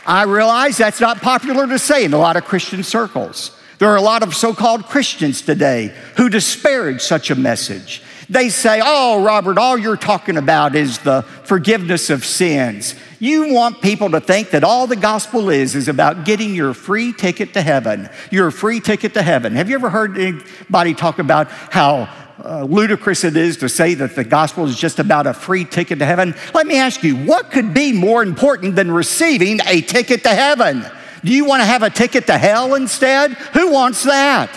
I 0.07 0.25
realize 0.25 0.77
that's 0.77 1.01
not 1.01 1.21
popular 1.21 1.67
to 1.67 1.79
say 1.79 2.05
in 2.05 2.13
a 2.13 2.19
lot 2.19 2.37
of 2.37 2.45
Christian 2.45 2.83
circles. 2.83 3.57
There 3.79 3.89
are 3.89 3.97
a 3.97 4.03
lot 4.03 4.23
of 4.23 4.35
so 4.35 4.53
called 4.53 4.85
Christians 4.85 5.41
today 5.41 5.95
who 6.17 6.29
disparage 6.29 7.01
such 7.01 7.31
a 7.31 7.35
message. 7.35 8.03
They 8.29 8.49
say, 8.49 8.81
Oh, 8.83 9.25
Robert, 9.25 9.59
all 9.59 9.79
you're 9.79 9.97
talking 9.97 10.37
about 10.37 10.77
is 10.77 10.99
the 10.99 11.23
forgiveness 11.45 12.11
of 12.11 12.25
sins. 12.25 12.95
You 13.23 13.53
want 13.53 13.83
people 13.83 14.09
to 14.13 14.21
think 14.21 14.49
that 14.51 14.65
all 14.65 14.87
the 14.87 14.97
gospel 14.97 15.51
is 15.51 15.75
is 15.75 15.89
about 15.89 16.25
getting 16.25 16.55
your 16.55 16.73
free 16.73 17.13
ticket 17.13 17.53
to 17.53 17.61
heaven. 17.61 18.09
Your 18.31 18.51
free 18.51 18.81
ticket 18.81 19.13
to 19.13 19.23
heaven. 19.23 19.55
Have 19.57 19.69
you 19.69 19.75
ever 19.75 19.91
heard 19.91 20.17
anybody 20.17 20.95
talk 20.95 21.19
about 21.19 21.49
how 21.49 22.09
uh, 22.43 22.65
ludicrous 22.65 23.23
it 23.25 23.37
is 23.37 23.59
to 23.59 23.69
say 23.69 23.93
that 23.93 24.17
the 24.17 24.25
gospel 24.25 24.65
is 24.65 24.75
just 24.75 24.99
about 24.99 25.27
a 25.27 25.35
free 25.35 25.67
ticket 25.67 25.99
to 25.99 26.07
heaven? 26.07 26.35
Let 26.55 26.67
me 26.67 26.79
ask 26.79 27.03
you, 27.03 27.15
what 27.15 27.51
could 27.51 27.75
be 27.75 27.93
more 27.93 28.23
important 28.23 28.75
than 28.75 28.91
receiving 28.91 29.61
a 29.67 29.83
ticket 29.83 30.23
to 30.23 30.31
heaven? 30.31 30.83
Do 31.23 31.31
you 31.31 31.45
want 31.45 31.61
to 31.61 31.67
have 31.67 31.83
a 31.83 31.91
ticket 31.91 32.27
to 32.29 32.39
hell 32.39 32.75
instead? 32.75 33.33
Who 33.53 33.71
wants 33.71 34.03
that? 34.05 34.51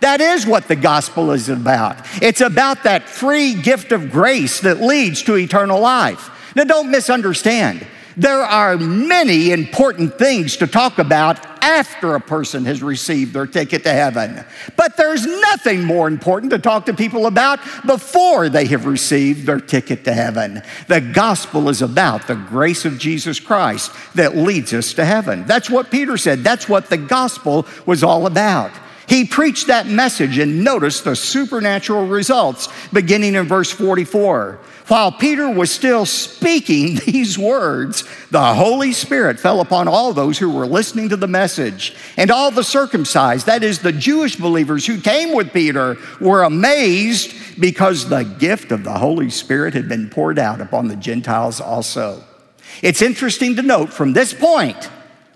That 0.00 0.20
is 0.20 0.44
what 0.44 0.68
the 0.68 0.76
gospel 0.76 1.30
is 1.30 1.48
about. 1.48 1.96
It's 2.20 2.42
about 2.42 2.82
that 2.82 3.08
free 3.08 3.54
gift 3.54 3.92
of 3.92 4.10
grace 4.10 4.60
that 4.60 4.82
leads 4.82 5.22
to 5.22 5.36
eternal 5.36 5.80
life. 5.80 6.52
Now, 6.54 6.64
don't 6.64 6.90
misunderstand. 6.90 7.86
There 8.20 8.42
are 8.42 8.76
many 8.76 9.50
important 9.50 10.18
things 10.18 10.58
to 10.58 10.66
talk 10.66 10.98
about 10.98 11.38
after 11.64 12.16
a 12.16 12.20
person 12.20 12.66
has 12.66 12.82
received 12.82 13.32
their 13.32 13.46
ticket 13.46 13.82
to 13.84 13.92
heaven. 13.94 14.44
But 14.76 14.98
there's 14.98 15.24
nothing 15.24 15.84
more 15.84 16.06
important 16.06 16.50
to 16.50 16.58
talk 16.58 16.84
to 16.84 16.92
people 16.92 17.24
about 17.24 17.60
before 17.86 18.50
they 18.50 18.66
have 18.66 18.84
received 18.84 19.46
their 19.46 19.58
ticket 19.58 20.04
to 20.04 20.12
heaven. 20.12 20.60
The 20.86 21.00
gospel 21.00 21.70
is 21.70 21.80
about 21.80 22.26
the 22.26 22.34
grace 22.34 22.84
of 22.84 22.98
Jesus 22.98 23.40
Christ 23.40 23.90
that 24.14 24.36
leads 24.36 24.74
us 24.74 24.92
to 24.94 25.06
heaven. 25.06 25.46
That's 25.46 25.70
what 25.70 25.90
Peter 25.90 26.18
said. 26.18 26.44
That's 26.44 26.68
what 26.68 26.90
the 26.90 26.98
gospel 26.98 27.66
was 27.86 28.04
all 28.04 28.26
about. 28.26 28.70
He 29.06 29.24
preached 29.24 29.68
that 29.68 29.86
message 29.86 30.36
and 30.36 30.62
noticed 30.62 31.04
the 31.04 31.16
supernatural 31.16 32.06
results 32.06 32.68
beginning 32.92 33.34
in 33.34 33.48
verse 33.48 33.72
44. 33.72 34.60
While 34.90 35.12
Peter 35.12 35.48
was 35.48 35.70
still 35.70 36.04
speaking 36.04 36.96
these 37.06 37.38
words, 37.38 38.02
the 38.32 38.54
Holy 38.54 38.92
Spirit 38.92 39.38
fell 39.38 39.60
upon 39.60 39.86
all 39.86 40.12
those 40.12 40.36
who 40.36 40.50
were 40.50 40.66
listening 40.66 41.10
to 41.10 41.16
the 41.16 41.28
message. 41.28 41.94
And 42.16 42.28
all 42.28 42.50
the 42.50 42.64
circumcised, 42.64 43.46
that 43.46 43.62
is, 43.62 43.78
the 43.78 43.92
Jewish 43.92 44.34
believers 44.34 44.84
who 44.84 45.00
came 45.00 45.32
with 45.32 45.52
Peter, 45.52 45.96
were 46.20 46.42
amazed 46.42 47.60
because 47.60 48.08
the 48.08 48.24
gift 48.24 48.72
of 48.72 48.82
the 48.82 48.98
Holy 48.98 49.30
Spirit 49.30 49.74
had 49.74 49.88
been 49.88 50.10
poured 50.10 50.40
out 50.40 50.60
upon 50.60 50.88
the 50.88 50.96
Gentiles 50.96 51.60
also. 51.60 52.24
It's 52.82 53.00
interesting 53.00 53.54
to 53.56 53.62
note 53.62 53.92
from 53.92 54.12
this 54.12 54.34
point 54.34 54.90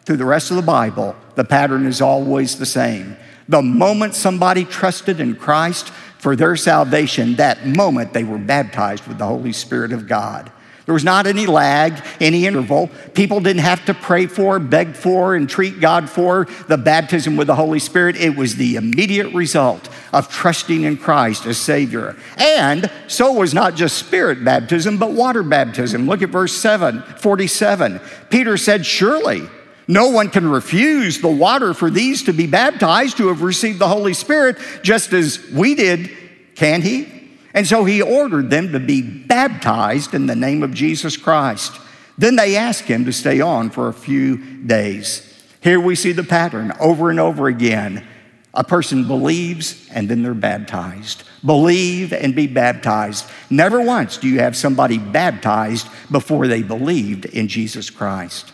through 0.04 0.16
the 0.16 0.24
rest 0.24 0.50
of 0.50 0.56
the 0.56 0.62
Bible, 0.62 1.14
the 1.36 1.44
pattern 1.44 1.86
is 1.86 2.00
always 2.00 2.58
the 2.58 2.66
same. 2.66 3.16
The 3.48 3.62
moment 3.62 4.16
somebody 4.16 4.64
trusted 4.64 5.20
in 5.20 5.36
Christ 5.36 5.92
for 6.24 6.34
their 6.34 6.56
salvation, 6.56 7.34
that 7.34 7.66
moment 7.66 8.14
they 8.14 8.24
were 8.24 8.38
baptized 8.38 9.06
with 9.06 9.18
the 9.18 9.26
Holy 9.26 9.52
Spirit 9.52 9.92
of 9.92 10.08
God. 10.08 10.50
There 10.86 10.94
was 10.94 11.04
not 11.04 11.26
any 11.26 11.44
lag, 11.44 12.02
any 12.18 12.46
interval. 12.46 12.88
People 13.12 13.40
didn't 13.40 13.60
have 13.60 13.84
to 13.84 13.92
pray 13.92 14.26
for, 14.26 14.58
beg 14.58 14.96
for, 14.96 15.36
entreat 15.36 15.80
God 15.80 16.08
for 16.08 16.46
the 16.66 16.78
baptism 16.78 17.36
with 17.36 17.48
the 17.48 17.54
Holy 17.54 17.78
Spirit. 17.78 18.16
It 18.16 18.36
was 18.36 18.56
the 18.56 18.76
immediate 18.76 19.34
result 19.34 19.90
of 20.14 20.30
trusting 20.30 20.84
in 20.84 20.96
Christ 20.96 21.44
as 21.44 21.58
Savior. 21.58 22.16
And 22.38 22.90
so 23.06 23.34
was 23.34 23.52
not 23.52 23.74
just 23.74 23.98
spirit 23.98 24.42
baptism, 24.42 24.96
but 24.96 25.12
water 25.12 25.42
baptism. 25.42 26.06
Look 26.06 26.22
at 26.22 26.30
verse 26.30 26.56
7, 26.56 27.02
47. 27.18 28.00
Peter 28.30 28.56
said, 28.56 28.86
Surely 28.86 29.46
no 29.86 30.08
one 30.08 30.30
can 30.30 30.48
refuse 30.48 31.20
the 31.20 31.28
water 31.28 31.74
for 31.74 31.90
these 31.90 32.22
to 32.24 32.32
be 32.32 32.46
baptized 32.46 33.18
to 33.18 33.28
have 33.28 33.42
received 33.42 33.78
the 33.78 33.88
Holy 33.88 34.14
Spirit, 34.14 34.56
just 34.82 35.12
as 35.12 35.50
we 35.50 35.74
did, 35.74 36.10
can 36.54 36.82
he? 36.82 37.08
And 37.52 37.66
so 37.66 37.84
he 37.84 38.02
ordered 38.02 38.50
them 38.50 38.72
to 38.72 38.80
be 38.80 39.02
baptized 39.02 40.14
in 40.14 40.26
the 40.26 40.34
name 40.34 40.62
of 40.62 40.74
Jesus 40.74 41.16
Christ. 41.16 41.80
Then 42.16 42.36
they 42.36 42.56
asked 42.56 42.84
him 42.84 43.04
to 43.04 43.12
stay 43.12 43.40
on 43.40 43.70
for 43.70 43.88
a 43.88 43.92
few 43.92 44.38
days. 44.66 45.30
Here 45.60 45.80
we 45.80 45.94
see 45.94 46.12
the 46.12 46.24
pattern 46.24 46.72
over 46.80 47.10
and 47.10 47.20
over 47.20 47.46
again. 47.46 48.06
A 48.54 48.64
person 48.64 49.06
believes 49.06 49.88
and 49.90 50.08
then 50.08 50.22
they're 50.22 50.34
baptized. 50.34 51.24
Believe 51.44 52.12
and 52.12 52.34
be 52.34 52.46
baptized. 52.46 53.26
Never 53.50 53.80
once 53.80 54.16
do 54.16 54.28
you 54.28 54.40
have 54.40 54.56
somebody 54.56 54.98
baptized 54.98 55.88
before 56.10 56.46
they 56.46 56.62
believed 56.62 57.26
in 57.26 57.48
Jesus 57.48 57.90
Christ. 57.90 58.53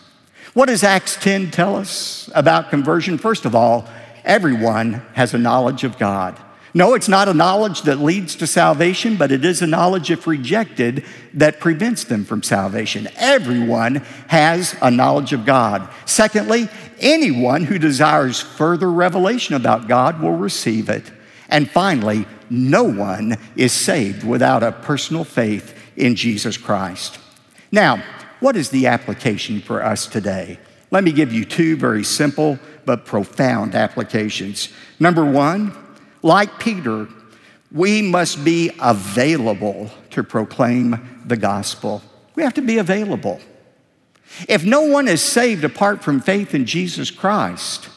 What 0.53 0.67
does 0.67 0.83
Acts 0.83 1.15
10 1.15 1.51
tell 1.51 1.77
us 1.77 2.29
about 2.35 2.69
conversion? 2.69 3.17
First 3.17 3.45
of 3.45 3.55
all, 3.55 3.87
everyone 4.25 5.01
has 5.13 5.33
a 5.33 5.37
knowledge 5.37 5.85
of 5.85 5.97
God. 5.97 6.37
No, 6.73 6.93
it's 6.93 7.07
not 7.07 7.29
a 7.29 7.33
knowledge 7.33 7.83
that 7.83 7.99
leads 7.99 8.35
to 8.37 8.47
salvation, 8.47 9.15
but 9.15 9.31
it 9.31 9.43
is 9.43 9.61
a 9.61 9.67
knowledge, 9.67 10.11
if 10.11 10.27
rejected, 10.27 11.05
that 11.33 11.59
prevents 11.59 12.05
them 12.05 12.25
from 12.25 12.43
salvation. 12.43 13.09
Everyone 13.17 13.95
has 14.27 14.75
a 14.81 14.91
knowledge 14.91 15.33
of 15.33 15.45
God. 15.45 15.87
Secondly, 16.05 16.69
anyone 16.99 17.63
who 17.63 17.77
desires 17.77 18.39
further 18.41 18.91
revelation 18.91 19.55
about 19.55 19.87
God 19.87 20.21
will 20.21 20.35
receive 20.35 20.89
it. 20.89 21.11
And 21.49 21.69
finally, 21.69 22.25
no 22.49 22.83
one 22.83 23.37
is 23.55 23.73
saved 23.73 24.25
without 24.25 24.63
a 24.63 24.71
personal 24.71 25.25
faith 25.25 25.77
in 25.97 26.15
Jesus 26.15 26.57
Christ. 26.57 27.19
Now, 27.69 28.03
what 28.41 28.57
is 28.57 28.69
the 28.69 28.87
application 28.87 29.61
for 29.61 29.81
us 29.81 30.05
today? 30.05 30.59
Let 30.89 31.05
me 31.05 31.13
give 31.13 31.31
you 31.31 31.45
two 31.45 31.77
very 31.77 32.03
simple 32.03 32.59
but 32.85 33.05
profound 33.05 33.75
applications. 33.75 34.69
Number 34.99 35.23
one, 35.23 35.73
like 36.21 36.59
Peter, 36.59 37.07
we 37.71 38.01
must 38.01 38.43
be 38.43 38.71
available 38.81 39.89
to 40.09 40.23
proclaim 40.23 41.21
the 41.25 41.37
gospel. 41.37 42.03
We 42.35 42.43
have 42.43 42.55
to 42.55 42.61
be 42.61 42.79
available. 42.79 43.39
If 44.49 44.65
no 44.65 44.81
one 44.81 45.07
is 45.07 45.21
saved 45.21 45.63
apart 45.63 46.03
from 46.03 46.19
faith 46.19 46.53
in 46.53 46.65
Jesus 46.65 47.11
Christ, 47.11 47.89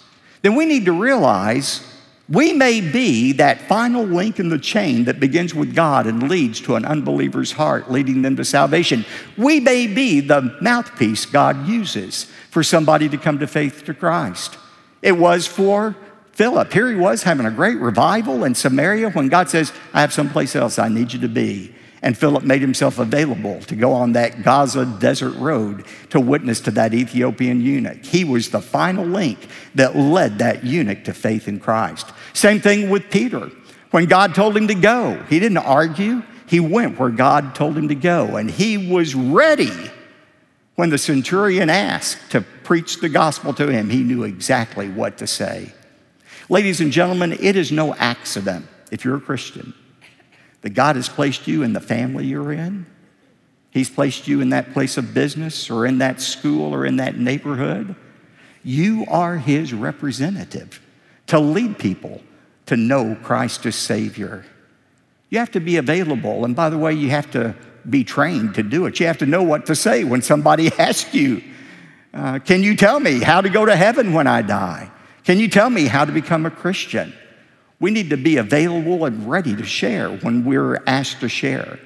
then 0.42 0.54
we 0.54 0.66
need 0.66 0.84
to 0.84 0.92
realize 0.92 1.82
We 2.28 2.54
may 2.54 2.80
be 2.80 3.32
that 3.32 3.68
final 3.68 4.04
link 4.04 4.40
in 4.40 4.48
the 4.48 4.58
chain 4.58 5.04
that 5.04 5.20
begins 5.20 5.54
with 5.54 5.74
God 5.74 6.06
and 6.06 6.30
leads 6.30 6.60
to 6.62 6.74
an 6.76 6.84
unbeliever's 6.84 7.52
heart, 7.52 7.90
leading 7.90 8.22
them 8.22 8.36
to 8.36 8.44
salvation. 8.44 9.04
We 9.36 9.60
may 9.60 9.86
be 9.86 10.20
the 10.20 10.56
mouthpiece 10.62 11.26
God 11.26 11.66
uses 11.68 12.24
for 12.50 12.62
somebody 12.62 13.10
to 13.10 13.18
come 13.18 13.38
to 13.40 13.46
faith 13.46 13.84
to 13.84 13.94
Christ. 13.94 14.56
It 15.02 15.12
was 15.12 15.46
for 15.46 15.96
Philip. 16.32 16.72
Here 16.72 16.88
he 16.88 16.96
was 16.96 17.24
having 17.24 17.44
a 17.44 17.50
great 17.50 17.78
revival 17.78 18.44
in 18.44 18.54
Samaria 18.54 19.10
when 19.10 19.28
God 19.28 19.50
says, 19.50 19.72
I 19.92 20.00
have 20.00 20.12
someplace 20.12 20.56
else 20.56 20.78
I 20.78 20.88
need 20.88 21.12
you 21.12 21.20
to 21.20 21.28
be. 21.28 21.74
And 22.04 22.18
Philip 22.18 22.44
made 22.44 22.61
himself 22.61 22.99
available 22.99 23.61
to 23.62 23.75
go 23.75 23.94
on 23.94 24.12
that 24.12 24.42
Gaza 24.42 24.84
desert 24.84 25.32
road 25.37 25.87
to 26.11 26.20
witness 26.20 26.61
to 26.61 26.70
that 26.73 26.92
Ethiopian 26.92 27.62
eunuch. 27.62 28.04
He 28.04 28.25
was 28.25 28.50
the 28.50 28.61
final 28.61 29.06
link 29.06 29.38
that 29.75 29.96
led 29.96 30.38
that 30.40 30.64
eunuch 30.64 31.04
to 31.04 31.14
faith 31.14 31.49
in 31.49 31.61
Christ. 31.61 32.12
Same 32.34 32.61
thing 32.61 32.90
with 32.90 33.11
Peter. 33.11 33.50
When 33.90 34.04
God 34.04 34.34
told 34.34 34.54
him 34.54 34.68
to 34.68 34.75
go, 34.75 35.18
he 35.30 35.40
didn't 35.40 35.56
argue. 35.56 36.23
He 36.46 36.61
went 36.61 36.99
where 36.99 37.08
God 37.08 37.54
told 37.54 37.75
him 37.75 37.88
to 37.88 37.94
go, 37.94 38.37
and 38.37 38.50
he 38.50 38.76
was 38.92 39.14
ready. 39.14 39.73
When 40.75 40.90
the 40.90 40.99
centurion 40.99 41.70
asked 41.70 42.32
to 42.32 42.42
preach 42.64 43.00
the 43.00 43.08
gospel 43.08 43.54
to 43.54 43.68
him, 43.68 43.88
he 43.88 44.02
knew 44.02 44.25
exactly 44.25 44.90
what 44.90 45.16
to 45.18 45.26
say. 45.26 45.73
Ladies 46.50 46.82
and 46.82 46.92
gentlemen, 46.92 47.32
it 47.40 47.56
is 47.56 47.73
no 47.73 47.94
accident, 47.94 48.66
if 48.90 49.06
you're 49.06 49.16
a 49.16 49.23
Christian, 49.23 49.73
that 50.64 50.73
God 50.73 50.97
has 50.97 51.11
placed 51.11 51.47
you 51.47 51.62
in 51.62 51.75
the 51.75 51.80
family 51.80 52.25
you're 52.25 52.50
in. 52.50 52.87
He's 53.71 53.90
placed 53.90 54.26
you 54.26 54.40
in 54.40 54.49
that 54.49 54.73
place 54.73 54.97
of 54.97 55.12
business 55.12 55.68
or 55.68 55.85
in 55.85 55.99
that 55.99 56.23
school 56.23 56.75
or 56.75 56.87
in 56.87 56.97
that 56.97 57.18
neighborhood. 57.18 57.94
You 58.62 59.04
are 59.11 59.37
His 59.37 59.75
representative 59.75 60.80
to 61.26 61.38
lead 61.38 61.78
people 61.78 62.23
to 62.64 62.78
know 62.78 63.14
Christ 63.23 63.66
as 63.66 63.76
Savior. 63.76 64.47
You 65.28 65.38
have 65.38 65.50
to 65.50 65.61
be 65.61 65.76
available. 65.76 66.47
And 66.47 66.56
by 66.56 66.71
the 66.71 66.78
way, 66.78 66.94
you 66.94 67.11
have 67.11 67.30
to 67.33 67.54
be 67.90 68.02
trained 68.02 68.54
to 68.54 68.62
do 68.62 68.87
it. 68.87 68.99
You 68.99 69.04
have 69.06 69.18
to 69.18 69.26
know 69.26 69.42
what 69.42 69.66
to 69.66 69.75
say 69.75 70.02
when 70.02 70.23
somebody 70.23 70.73
asks 70.78 71.12
you, 71.12 71.42
uh, 72.14 72.38
Can 72.38 72.62
you 72.62 72.75
tell 72.75 73.00
me 73.00 73.21
how 73.21 73.42
to 73.42 73.50
go 73.50 73.66
to 73.66 73.76
heaven 73.76 74.14
when 74.14 74.26
I 74.26 74.40
die? 74.40 74.90
Can 75.25 75.38
you 75.38 75.49
tell 75.49 75.68
me 75.68 75.85
how 75.88 76.06
to 76.06 76.12
become 76.12 76.47
a 76.47 76.50
Christian? 76.50 77.12
We 77.80 77.90
need 77.90 78.10
to 78.10 78.16
be 78.16 78.36
available 78.36 79.04
and 79.04 79.28
ready 79.28 79.54
to 79.56 79.64
share 79.64 80.10
when 80.10 80.44
we're 80.44 80.82
asked 80.86 81.20
to 81.20 81.28
share. 81.28 81.78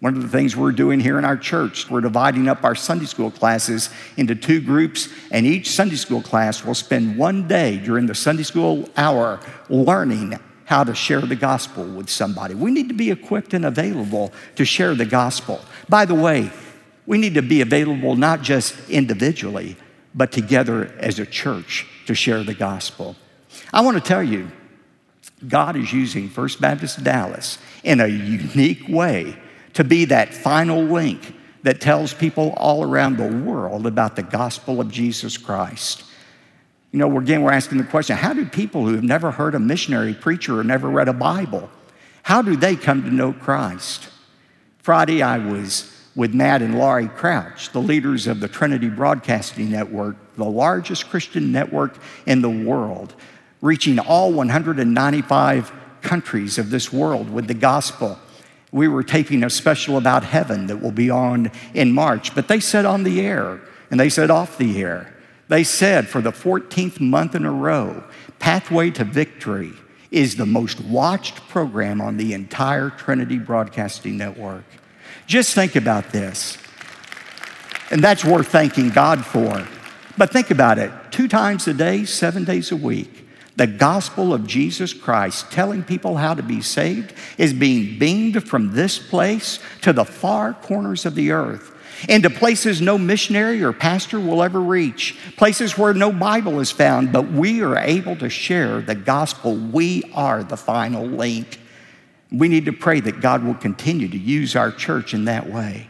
One 0.00 0.16
of 0.16 0.22
the 0.22 0.28
things 0.28 0.56
we're 0.56 0.72
doing 0.72 0.98
here 0.98 1.18
in 1.18 1.26
our 1.26 1.36
church, 1.36 1.90
we're 1.90 2.00
dividing 2.00 2.48
up 2.48 2.64
our 2.64 2.74
Sunday 2.74 3.04
school 3.04 3.30
classes 3.30 3.90
into 4.16 4.34
two 4.34 4.60
groups, 4.60 5.10
and 5.30 5.46
each 5.46 5.70
Sunday 5.70 5.96
school 5.96 6.22
class 6.22 6.64
will 6.64 6.74
spend 6.74 7.18
one 7.18 7.46
day 7.46 7.76
during 7.76 8.06
the 8.06 8.14
Sunday 8.14 8.42
school 8.42 8.88
hour 8.96 9.40
learning 9.68 10.38
how 10.64 10.84
to 10.84 10.94
share 10.94 11.20
the 11.20 11.36
gospel 11.36 11.84
with 11.84 12.08
somebody. 12.08 12.54
We 12.54 12.70
need 12.70 12.88
to 12.88 12.94
be 12.94 13.10
equipped 13.10 13.52
and 13.52 13.66
available 13.66 14.32
to 14.56 14.64
share 14.64 14.94
the 14.94 15.04
gospel. 15.04 15.60
By 15.88 16.06
the 16.06 16.14
way, 16.14 16.50
we 17.06 17.18
need 17.18 17.34
to 17.34 17.42
be 17.42 17.60
available 17.60 18.16
not 18.16 18.40
just 18.40 18.88
individually, 18.88 19.76
but 20.14 20.32
together 20.32 20.94
as 20.98 21.18
a 21.18 21.26
church 21.26 21.86
to 22.06 22.14
share 22.14 22.42
the 22.42 22.54
gospel. 22.54 23.16
I 23.72 23.80
want 23.82 23.96
to 23.96 24.02
tell 24.02 24.22
you, 24.22 24.50
God 25.46 25.76
is 25.76 25.92
using 25.92 26.28
First 26.28 26.60
Baptist 26.60 27.02
Dallas 27.02 27.58
in 27.82 28.00
a 28.00 28.06
unique 28.06 28.88
way 28.88 29.36
to 29.74 29.84
be 29.84 30.06
that 30.06 30.34
final 30.34 30.82
link 30.82 31.34
that 31.62 31.80
tells 31.80 32.14
people 32.14 32.54
all 32.56 32.82
around 32.82 33.16
the 33.16 33.28
world 33.28 33.86
about 33.86 34.16
the 34.16 34.22
gospel 34.22 34.80
of 34.80 34.90
Jesus 34.90 35.36
Christ. 35.36 36.04
You 36.92 36.98
know, 36.98 37.18
again, 37.18 37.42
we're 37.42 37.52
asking 37.52 37.78
the 37.78 37.84
question 37.84 38.16
how 38.16 38.32
do 38.32 38.44
people 38.46 38.86
who 38.86 38.94
have 38.94 39.04
never 39.04 39.30
heard 39.30 39.54
a 39.54 39.60
missionary 39.60 40.14
preacher 40.14 40.58
or 40.58 40.64
never 40.64 40.88
read 40.88 41.08
a 41.08 41.12
Bible, 41.12 41.70
how 42.22 42.42
do 42.42 42.56
they 42.56 42.76
come 42.76 43.02
to 43.02 43.10
know 43.10 43.32
Christ? 43.32 44.08
Friday, 44.78 45.22
I 45.22 45.38
was 45.38 45.94
with 46.16 46.34
Matt 46.34 46.62
and 46.62 46.76
Laurie 46.76 47.08
Crouch, 47.08 47.70
the 47.70 47.80
leaders 47.80 48.26
of 48.26 48.40
the 48.40 48.48
Trinity 48.48 48.88
Broadcasting 48.88 49.70
Network, 49.70 50.16
the 50.36 50.44
largest 50.44 51.08
Christian 51.08 51.52
network 51.52 51.96
in 52.26 52.42
the 52.42 52.50
world, 52.50 53.14
reaching 53.60 53.98
all 53.98 54.32
195 54.32 55.72
countries 56.02 56.58
of 56.58 56.70
this 56.70 56.92
world 56.92 57.30
with 57.30 57.46
the 57.46 57.54
gospel. 57.54 58.18
We 58.72 58.88
were 58.88 59.02
taping 59.02 59.42
a 59.42 59.50
special 59.50 59.96
about 59.96 60.24
heaven 60.24 60.66
that 60.68 60.80
will 60.80 60.92
be 60.92 61.10
on 61.10 61.50
in 61.74 61.92
March, 61.92 62.34
but 62.34 62.48
they 62.48 62.60
said 62.60 62.84
on 62.84 63.02
the 63.02 63.20
air 63.20 63.60
and 63.90 63.98
they 63.98 64.08
said 64.08 64.30
off 64.30 64.58
the 64.58 64.80
air. 64.80 65.14
They 65.48 65.64
said 65.64 66.08
for 66.08 66.20
the 66.20 66.30
14th 66.30 67.00
month 67.00 67.34
in 67.34 67.44
a 67.44 67.50
row, 67.50 68.04
Pathway 68.38 68.90
to 68.92 69.04
Victory 69.04 69.72
is 70.10 70.36
the 70.36 70.46
most 70.46 70.80
watched 70.80 71.36
program 71.48 72.00
on 72.00 72.16
the 72.16 72.32
entire 72.32 72.90
Trinity 72.90 73.38
Broadcasting 73.38 74.16
Network. 74.16 74.64
Just 75.26 75.54
think 75.54 75.76
about 75.76 76.10
this. 76.10 76.56
And 77.90 78.02
that's 78.02 78.24
worth 78.24 78.48
thanking 78.48 78.90
God 78.90 79.24
for. 79.24 79.66
But 80.16 80.30
think 80.30 80.50
about 80.50 80.78
it 80.78 80.92
two 81.10 81.28
times 81.28 81.66
a 81.66 81.74
day, 81.74 82.04
seven 82.04 82.44
days 82.44 82.70
a 82.70 82.76
week, 82.76 83.26
the 83.60 83.66
gospel 83.66 84.32
of 84.32 84.46
Jesus 84.46 84.94
Christ, 84.94 85.52
telling 85.52 85.82
people 85.82 86.16
how 86.16 86.32
to 86.32 86.42
be 86.42 86.62
saved, 86.62 87.12
is 87.36 87.52
being 87.52 87.98
beamed 87.98 88.48
from 88.48 88.72
this 88.72 88.98
place 88.98 89.58
to 89.82 89.92
the 89.92 90.06
far 90.06 90.54
corners 90.54 91.04
of 91.04 91.14
the 91.14 91.32
earth, 91.32 91.70
into 92.08 92.30
places 92.30 92.80
no 92.80 92.96
missionary 92.96 93.62
or 93.62 93.74
pastor 93.74 94.18
will 94.18 94.42
ever 94.42 94.62
reach, 94.62 95.14
places 95.36 95.76
where 95.76 95.92
no 95.92 96.10
Bible 96.10 96.58
is 96.58 96.70
found, 96.70 97.12
but 97.12 97.32
we 97.32 97.62
are 97.62 97.76
able 97.76 98.16
to 98.16 98.30
share 98.30 98.80
the 98.80 98.94
gospel. 98.94 99.54
We 99.54 100.04
are 100.14 100.42
the 100.42 100.56
final 100.56 101.04
link. 101.04 101.60
We 102.32 102.48
need 102.48 102.64
to 102.64 102.72
pray 102.72 103.00
that 103.00 103.20
God 103.20 103.44
will 103.44 103.52
continue 103.52 104.08
to 104.08 104.18
use 104.18 104.56
our 104.56 104.72
church 104.72 105.12
in 105.12 105.26
that 105.26 105.50
way. 105.50 105.86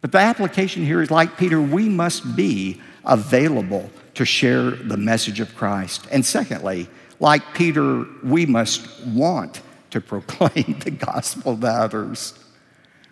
But 0.00 0.12
the 0.12 0.18
application 0.20 0.86
here 0.86 1.02
is 1.02 1.10
like 1.10 1.36
Peter, 1.36 1.60
we 1.60 1.90
must 1.90 2.34
be 2.34 2.80
available 3.04 3.90
to 4.14 4.24
share 4.24 4.70
the 4.70 4.96
message 4.96 5.40
of 5.40 5.54
Christ. 5.54 6.06
And 6.10 6.24
secondly, 6.24 6.88
like 7.20 7.54
Peter, 7.54 8.06
we 8.22 8.46
must 8.46 9.04
want 9.06 9.60
to 9.90 10.00
proclaim 10.00 10.78
the 10.84 10.90
gospel 10.90 11.56
to 11.56 11.66
others. 11.66 12.34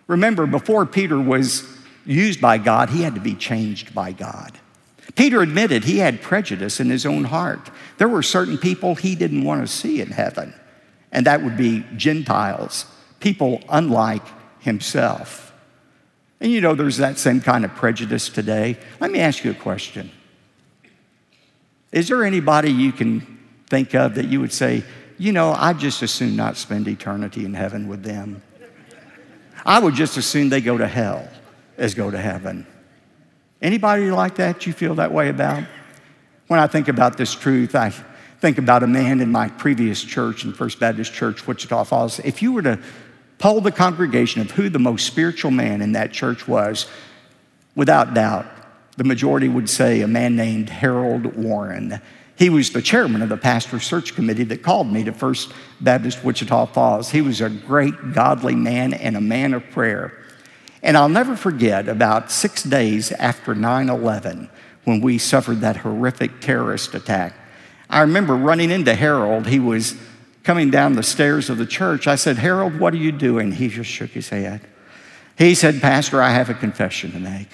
Remember, 0.07 0.45
before 0.45 0.85
Peter 0.85 1.19
was 1.19 1.67
used 2.05 2.41
by 2.41 2.57
God, 2.57 2.89
he 2.89 3.01
had 3.01 3.15
to 3.15 3.21
be 3.21 3.35
changed 3.35 3.95
by 3.95 4.11
God. 4.11 4.59
Peter 5.15 5.41
admitted 5.41 5.83
he 5.83 5.99
had 5.99 6.21
prejudice 6.21 6.79
in 6.79 6.89
his 6.89 7.05
own 7.05 7.25
heart. 7.25 7.69
There 7.97 8.07
were 8.07 8.23
certain 8.23 8.57
people 8.57 8.95
he 8.95 9.15
didn't 9.15 9.43
want 9.43 9.61
to 9.61 9.67
see 9.67 10.01
in 10.01 10.11
heaven, 10.11 10.53
and 11.11 11.25
that 11.25 11.43
would 11.43 11.57
be 11.57 11.85
Gentiles, 11.95 12.85
people 13.19 13.61
unlike 13.69 14.23
himself. 14.59 15.53
And 16.39 16.51
you 16.51 16.61
know, 16.61 16.75
there's 16.75 16.97
that 16.97 17.19
same 17.19 17.41
kind 17.41 17.63
of 17.63 17.73
prejudice 17.75 18.27
today. 18.27 18.77
Let 18.99 19.11
me 19.11 19.19
ask 19.19 19.43
you 19.43 19.51
a 19.51 19.55
question 19.55 20.11
Is 21.93 22.07
there 22.07 22.25
anybody 22.25 22.71
you 22.71 22.91
can 22.91 23.21
think 23.67 23.93
of 23.93 24.15
that 24.15 24.25
you 24.25 24.41
would 24.41 24.51
say, 24.51 24.83
you 25.19 25.31
know, 25.31 25.51
I'd 25.51 25.77
just 25.77 26.01
as 26.01 26.11
soon 26.11 26.35
not 26.35 26.57
spend 26.57 26.87
eternity 26.87 27.45
in 27.45 27.53
heaven 27.53 27.87
with 27.87 28.01
them? 28.01 28.41
I 29.63 29.79
would 29.79 29.93
just 29.93 30.17
as 30.17 30.25
soon 30.25 30.49
they 30.49 30.59
go 30.59 30.75
to 30.75 30.87
hell 30.87 31.29
as 31.77 31.93
go 31.93 32.09
to 32.09 32.17
heaven. 32.17 32.65
Anybody 33.61 34.09
like 34.09 34.35
that 34.35 34.65
you 34.65 34.73
feel 34.73 34.95
that 34.95 35.11
way 35.13 35.29
about? 35.29 35.63
When 36.47 36.59
I 36.59 36.65
think 36.65 36.87
about 36.87 37.15
this 37.15 37.33
truth, 37.33 37.75
I 37.75 37.91
think 38.41 38.57
about 38.57 38.81
a 38.81 38.87
man 38.87 39.21
in 39.21 39.31
my 39.31 39.47
previous 39.47 40.03
church, 40.03 40.43
in 40.43 40.51
First 40.51 40.79
Baptist 40.79 41.13
Church, 41.13 41.45
Wichita 41.45 41.83
Falls. 41.83 42.19
If 42.19 42.41
you 42.41 42.53
were 42.53 42.63
to 42.63 42.79
poll 43.37 43.61
the 43.61 43.71
congregation 43.71 44.41
of 44.41 44.49
who 44.49 44.67
the 44.67 44.79
most 44.79 45.05
spiritual 45.05 45.51
man 45.51 45.81
in 45.83 45.91
that 45.91 46.11
church 46.11 46.47
was, 46.47 46.87
without 47.75 48.15
doubt, 48.15 48.47
the 48.97 49.03
majority 49.03 49.47
would 49.47 49.69
say 49.69 50.01
a 50.01 50.07
man 50.07 50.35
named 50.35 50.69
Harold 50.69 51.35
Warren. 51.35 51.99
He 52.35 52.49
was 52.49 52.71
the 52.71 52.81
chairman 52.81 53.21
of 53.21 53.29
the 53.29 53.37
pastor 53.37 53.79
search 53.79 54.15
committee 54.15 54.43
that 54.45 54.63
called 54.63 54.91
me 54.91 55.03
to 55.03 55.11
First 55.11 55.53
Baptist 55.81 56.23
Wichita 56.23 56.67
Falls. 56.67 57.11
He 57.11 57.21
was 57.21 57.41
a 57.41 57.49
great, 57.49 58.13
godly 58.13 58.55
man 58.55 58.93
and 58.93 59.15
a 59.15 59.21
man 59.21 59.53
of 59.53 59.69
prayer. 59.71 60.13
And 60.81 60.97
I'll 60.97 61.09
never 61.09 61.35
forget 61.35 61.87
about 61.87 62.31
six 62.31 62.63
days 62.63 63.11
after 63.13 63.55
9 63.55 63.89
11, 63.89 64.49
when 64.83 64.99
we 64.99 65.17
suffered 65.17 65.61
that 65.61 65.77
horrific 65.77 66.41
terrorist 66.41 66.93
attack. 66.93 67.35
I 67.89 68.01
remember 68.01 68.35
running 68.35 68.71
into 68.71 68.95
Harold. 68.95 69.47
He 69.47 69.59
was 69.59 69.95
coming 70.43 70.69
down 70.69 70.93
the 70.93 71.03
stairs 71.03 71.49
of 71.49 71.57
the 71.57 71.65
church, 71.65 72.05
I 72.05 72.15
said, 72.15 72.37
Harold, 72.37 72.79
what 72.79 72.93
are 72.93 72.97
you 72.97 73.11
doing? 73.11 73.53
He 73.53 73.69
just 73.69 73.89
shook 73.89 74.11
his 74.11 74.29
head. 74.29 74.61
He 75.37 75.55
said, 75.55 75.81
Pastor, 75.81 76.21
I 76.21 76.31
have 76.31 76.49
a 76.49 76.53
confession 76.53 77.11
to 77.13 77.19
make. 77.19 77.47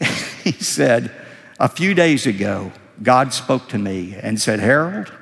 he 0.44 0.52
said, 0.52 1.10
A 1.58 1.68
few 1.68 1.94
days 1.94 2.26
ago, 2.26 2.72
God 3.02 3.32
spoke 3.32 3.68
to 3.70 3.78
me 3.78 4.14
and 4.20 4.40
said, 4.40 4.60
Harold, 4.60 5.12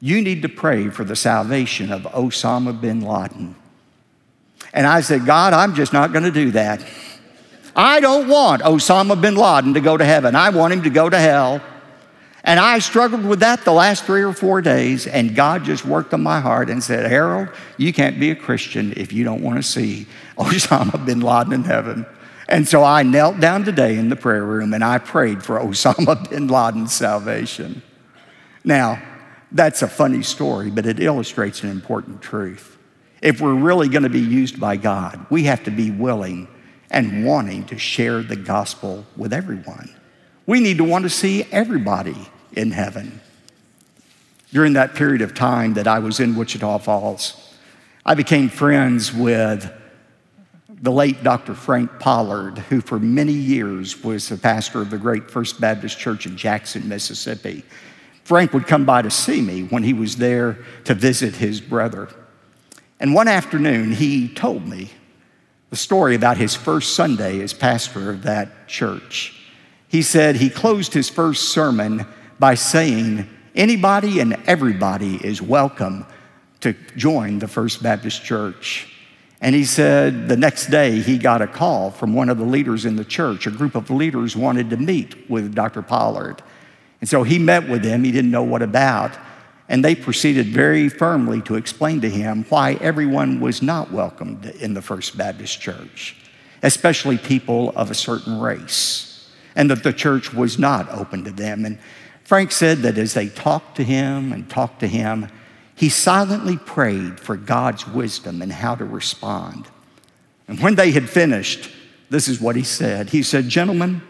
you 0.00 0.20
need 0.20 0.42
to 0.42 0.48
pray 0.48 0.88
for 0.88 1.04
the 1.04 1.16
salvation 1.16 1.92
of 1.92 2.02
Osama 2.02 2.78
bin 2.78 3.00
Laden. 3.00 3.56
And 4.72 4.86
I 4.86 5.00
said, 5.00 5.26
God, 5.26 5.52
I'm 5.52 5.74
just 5.74 5.92
not 5.92 6.12
going 6.12 6.24
to 6.24 6.30
do 6.30 6.52
that. 6.52 6.84
I 7.74 8.00
don't 8.00 8.28
want 8.28 8.62
Osama 8.62 9.20
bin 9.20 9.34
Laden 9.34 9.74
to 9.74 9.80
go 9.80 9.96
to 9.96 10.04
heaven. 10.04 10.34
I 10.34 10.50
want 10.50 10.72
him 10.72 10.82
to 10.82 10.90
go 10.90 11.08
to 11.08 11.18
hell. 11.18 11.60
And 12.44 12.58
I 12.58 12.78
struggled 12.78 13.24
with 13.24 13.40
that 13.40 13.64
the 13.64 13.72
last 13.72 14.04
three 14.04 14.22
or 14.22 14.32
four 14.32 14.62
days, 14.62 15.06
and 15.06 15.34
God 15.34 15.64
just 15.64 15.84
worked 15.84 16.14
on 16.14 16.22
my 16.22 16.40
heart 16.40 16.70
and 16.70 16.82
said, 16.82 17.10
Harold, 17.10 17.48
you 17.76 17.92
can't 17.92 18.18
be 18.18 18.30
a 18.30 18.36
Christian 18.36 18.94
if 18.96 19.12
you 19.12 19.24
don't 19.24 19.42
want 19.42 19.58
to 19.58 19.62
see 19.62 20.06
Osama 20.38 21.04
bin 21.04 21.20
Laden 21.20 21.52
in 21.52 21.64
heaven. 21.64 22.06
And 22.48 22.66
so 22.66 22.82
I 22.82 23.02
knelt 23.02 23.40
down 23.40 23.64
today 23.64 23.98
in 23.98 24.08
the 24.08 24.16
prayer 24.16 24.44
room 24.44 24.72
and 24.72 24.82
I 24.82 24.98
prayed 24.98 25.42
for 25.42 25.58
Osama 25.58 26.28
bin 26.30 26.48
Laden's 26.48 26.94
salvation. 26.94 27.82
Now, 28.64 29.02
that's 29.52 29.82
a 29.82 29.88
funny 29.88 30.22
story, 30.22 30.70
but 30.70 30.86
it 30.86 31.00
illustrates 31.00 31.62
an 31.62 31.70
important 31.70 32.22
truth. 32.22 32.78
If 33.20 33.40
we're 33.40 33.54
really 33.54 33.88
going 33.88 34.02
to 34.04 34.08
be 34.08 34.20
used 34.20 34.58
by 34.58 34.76
God, 34.76 35.26
we 35.30 35.44
have 35.44 35.64
to 35.64 35.70
be 35.70 35.90
willing 35.90 36.48
and 36.90 37.24
wanting 37.24 37.66
to 37.66 37.78
share 37.78 38.22
the 38.22 38.36
gospel 38.36 39.04
with 39.16 39.32
everyone. 39.32 39.94
We 40.46 40.60
need 40.60 40.78
to 40.78 40.84
want 40.84 41.02
to 41.02 41.10
see 41.10 41.44
everybody 41.52 42.16
in 42.52 42.70
heaven. 42.70 43.20
During 44.52 44.72
that 44.74 44.94
period 44.94 45.20
of 45.20 45.34
time 45.34 45.74
that 45.74 45.86
I 45.86 45.98
was 45.98 46.20
in 46.20 46.34
Wichita 46.34 46.78
Falls, 46.78 47.54
I 48.06 48.14
became 48.14 48.48
friends 48.48 49.12
with 49.12 49.70
the 50.80 50.92
late 50.92 51.22
Dr. 51.24 51.54
Frank 51.54 51.98
Pollard, 51.98 52.58
who 52.58 52.80
for 52.80 52.98
many 52.98 53.32
years 53.32 54.02
was 54.02 54.28
the 54.28 54.36
pastor 54.36 54.80
of 54.80 54.90
the 54.90 54.98
great 54.98 55.30
First 55.30 55.60
Baptist 55.60 55.98
Church 55.98 56.26
in 56.26 56.36
Jackson, 56.36 56.88
Mississippi. 56.88 57.64
Frank 58.22 58.52
would 58.52 58.66
come 58.66 58.84
by 58.84 59.02
to 59.02 59.10
see 59.10 59.40
me 59.40 59.62
when 59.64 59.82
he 59.82 59.92
was 59.92 60.16
there 60.16 60.58
to 60.84 60.94
visit 60.94 61.36
his 61.36 61.60
brother. 61.60 62.08
And 63.00 63.14
one 63.14 63.28
afternoon, 63.28 63.92
he 63.92 64.28
told 64.28 64.66
me 64.66 64.90
the 65.70 65.76
story 65.76 66.14
about 66.14 66.36
his 66.36 66.54
first 66.54 66.94
Sunday 66.94 67.40
as 67.40 67.52
pastor 67.52 68.10
of 68.10 68.22
that 68.22 68.68
church. 68.68 69.34
He 69.88 70.02
said 70.02 70.36
he 70.36 70.50
closed 70.50 70.92
his 70.92 71.08
first 71.08 71.50
sermon 71.50 72.06
by 72.38 72.54
saying, 72.54 73.28
Anybody 73.54 74.20
and 74.20 74.34
everybody 74.46 75.16
is 75.16 75.42
welcome 75.42 76.06
to 76.60 76.74
join 76.96 77.38
the 77.38 77.48
First 77.48 77.82
Baptist 77.82 78.22
Church. 78.22 78.94
And 79.40 79.54
he 79.54 79.64
said 79.64 80.28
the 80.28 80.36
next 80.36 80.66
day 80.66 81.00
he 81.00 81.16
got 81.16 81.42
a 81.42 81.46
call 81.46 81.90
from 81.90 82.12
one 82.12 82.28
of 82.28 82.38
the 82.38 82.44
leaders 82.44 82.84
in 82.84 82.96
the 82.96 83.04
church. 83.04 83.46
A 83.46 83.50
group 83.50 83.74
of 83.74 83.90
leaders 83.90 84.36
wanted 84.36 84.70
to 84.70 84.76
meet 84.76 85.30
with 85.30 85.54
Dr. 85.54 85.82
Pollard. 85.82 86.42
And 87.00 87.08
so 87.08 87.22
he 87.22 87.38
met 87.38 87.68
with 87.68 87.82
them. 87.82 88.02
He 88.02 88.10
didn't 88.10 88.32
know 88.32 88.42
what 88.42 88.62
about. 88.62 89.16
And 89.68 89.84
they 89.84 89.94
proceeded 89.94 90.46
very 90.46 90.88
firmly 90.88 91.42
to 91.42 91.54
explain 91.54 92.00
to 92.00 92.10
him 92.10 92.44
why 92.48 92.74
everyone 92.74 93.38
was 93.38 93.62
not 93.62 93.92
welcomed 93.92 94.46
in 94.46 94.74
the 94.74 94.82
First 94.82 95.16
Baptist 95.16 95.60
Church, 95.60 96.16
especially 96.62 97.18
people 97.18 97.70
of 97.76 97.90
a 97.90 97.94
certain 97.94 98.40
race, 98.40 99.30
and 99.54 99.70
that 99.70 99.82
the 99.82 99.92
church 99.92 100.32
was 100.32 100.58
not 100.58 100.88
open 100.88 101.22
to 101.24 101.30
them. 101.30 101.64
And 101.66 101.78
Frank 102.24 102.50
said 102.50 102.78
that 102.78 102.98
as 102.98 103.14
they 103.14 103.28
talked 103.28 103.76
to 103.76 103.84
him 103.84 104.32
and 104.32 104.48
talked 104.48 104.80
to 104.80 104.86
him, 104.86 105.28
he 105.78 105.88
silently 105.88 106.56
prayed 106.56 107.20
for 107.20 107.36
God's 107.36 107.86
wisdom 107.86 108.42
and 108.42 108.50
how 108.50 108.74
to 108.74 108.84
respond. 108.84 109.68
And 110.48 110.58
when 110.58 110.74
they 110.74 110.90
had 110.90 111.08
finished, 111.08 111.70
this 112.10 112.26
is 112.26 112.40
what 112.40 112.56
he 112.56 112.64
said. 112.64 113.10
He 113.10 113.22
said, 113.22 113.48
Gentlemen, 113.48 114.02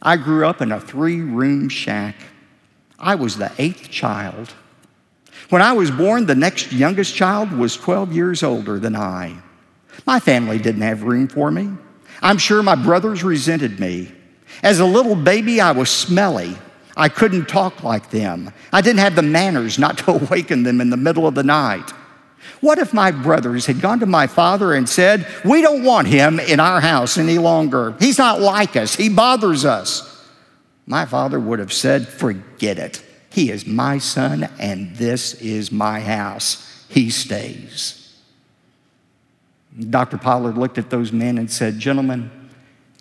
I 0.00 0.16
grew 0.16 0.46
up 0.46 0.60
in 0.62 0.70
a 0.70 0.80
three 0.80 1.20
room 1.20 1.68
shack. 1.68 2.14
I 2.96 3.16
was 3.16 3.36
the 3.36 3.50
eighth 3.58 3.90
child. 3.90 4.54
When 5.48 5.62
I 5.62 5.72
was 5.72 5.90
born, 5.90 6.26
the 6.26 6.36
next 6.36 6.72
youngest 6.72 7.16
child 7.16 7.50
was 7.50 7.76
12 7.76 8.12
years 8.12 8.44
older 8.44 8.78
than 8.78 8.94
I. 8.94 9.36
My 10.06 10.20
family 10.20 10.58
didn't 10.58 10.82
have 10.82 11.02
room 11.02 11.26
for 11.26 11.50
me. 11.50 11.70
I'm 12.22 12.38
sure 12.38 12.62
my 12.62 12.76
brothers 12.76 13.24
resented 13.24 13.80
me. 13.80 14.12
As 14.62 14.78
a 14.78 14.86
little 14.86 15.16
baby, 15.16 15.60
I 15.60 15.72
was 15.72 15.90
smelly. 15.90 16.56
I 16.96 17.08
couldn't 17.08 17.46
talk 17.46 17.82
like 17.82 18.10
them. 18.10 18.52
I 18.72 18.80
didn't 18.80 19.00
have 19.00 19.16
the 19.16 19.22
manners 19.22 19.78
not 19.78 19.98
to 19.98 20.12
awaken 20.22 20.62
them 20.62 20.80
in 20.80 20.90
the 20.90 20.96
middle 20.96 21.26
of 21.26 21.34
the 21.34 21.42
night. 21.42 21.90
What 22.60 22.78
if 22.78 22.94
my 22.94 23.10
brothers 23.10 23.66
had 23.66 23.80
gone 23.80 24.00
to 24.00 24.06
my 24.06 24.26
father 24.26 24.74
and 24.74 24.88
said, 24.88 25.26
We 25.44 25.62
don't 25.62 25.82
want 25.82 26.08
him 26.08 26.38
in 26.38 26.60
our 26.60 26.80
house 26.80 27.18
any 27.18 27.38
longer. 27.38 27.94
He's 27.98 28.18
not 28.18 28.40
like 28.40 28.76
us, 28.76 28.94
he 28.94 29.08
bothers 29.08 29.64
us. 29.64 30.10
My 30.86 31.06
father 31.06 31.40
would 31.40 31.58
have 31.58 31.72
said, 31.72 32.06
Forget 32.06 32.78
it. 32.78 33.02
He 33.30 33.50
is 33.50 33.66
my 33.66 33.98
son, 33.98 34.48
and 34.58 34.94
this 34.96 35.34
is 35.34 35.72
my 35.72 36.00
house. 36.00 36.84
He 36.88 37.10
stays. 37.10 38.00
Dr. 39.90 40.18
Pollard 40.18 40.56
looked 40.56 40.78
at 40.78 40.90
those 40.90 41.12
men 41.12 41.36
and 41.38 41.50
said, 41.50 41.78
Gentlemen, 41.80 42.30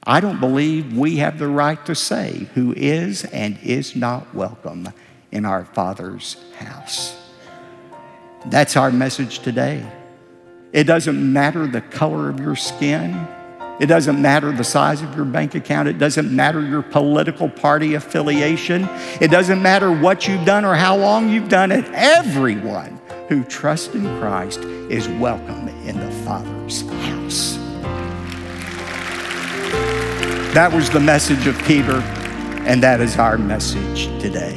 I 0.06 0.20
don't 0.20 0.42
believe 0.42 0.98
we 0.98 1.18
have 1.18 1.40
the 1.40 1.48
right 1.48 1.84
to 1.86 1.96
say 1.96 2.48
who 2.56 2.74
is 2.76 3.24
and 3.26 3.58
is 3.64 3.96
not 3.96 4.36
welcome 4.36 4.90
in 5.32 5.46
our 5.46 5.64
Father's 5.64 6.36
house. 6.58 7.16
That's 8.48 8.76
our 8.76 8.92
message 8.92 9.40
today. 9.40 9.90
It 10.74 10.84
doesn't 10.84 11.32
matter 11.32 11.68
the 11.68 11.80
color 11.80 12.30
of 12.30 12.40
your 12.42 12.58
skin. 12.58 13.28
It 13.80 13.86
doesn't 13.86 14.22
matter 14.22 14.52
the 14.52 14.64
size 14.66 15.02
of 15.02 15.16
your 15.16 15.24
bank 15.24 15.56
account. 15.56 15.88
It 15.88 16.00
doesn't 16.00 16.36
matter 16.36 16.62
your 16.62 16.82
political 16.82 17.50
party 17.50 17.94
affiliation. 17.94 18.90
It 19.22 19.32
doesn't 19.32 19.62
matter 19.62 19.90
what 19.92 20.28
you've 20.28 20.46
done 20.46 20.66
or 20.66 20.76
how 20.76 20.98
long 20.98 21.30
you've 21.30 21.50
done 21.50 21.72
it. 21.72 21.86
Everyone 21.94 23.00
who 23.30 23.46
trusts 23.46 23.96
in 23.96 24.04
Christ 24.20 24.60
is 24.60 25.08
welcome 25.08 25.70
in 25.88 25.98
the 25.98 26.12
Father's 26.26 26.82
house. 26.82 27.63
That 30.54 30.72
was 30.72 30.88
the 30.88 31.00
message 31.00 31.48
of 31.48 31.58
Peter, 31.64 31.96
and 32.68 32.84
that 32.84 33.02
is 33.02 33.18
our 33.18 33.40
message 33.40 34.06
today. 34.22 34.56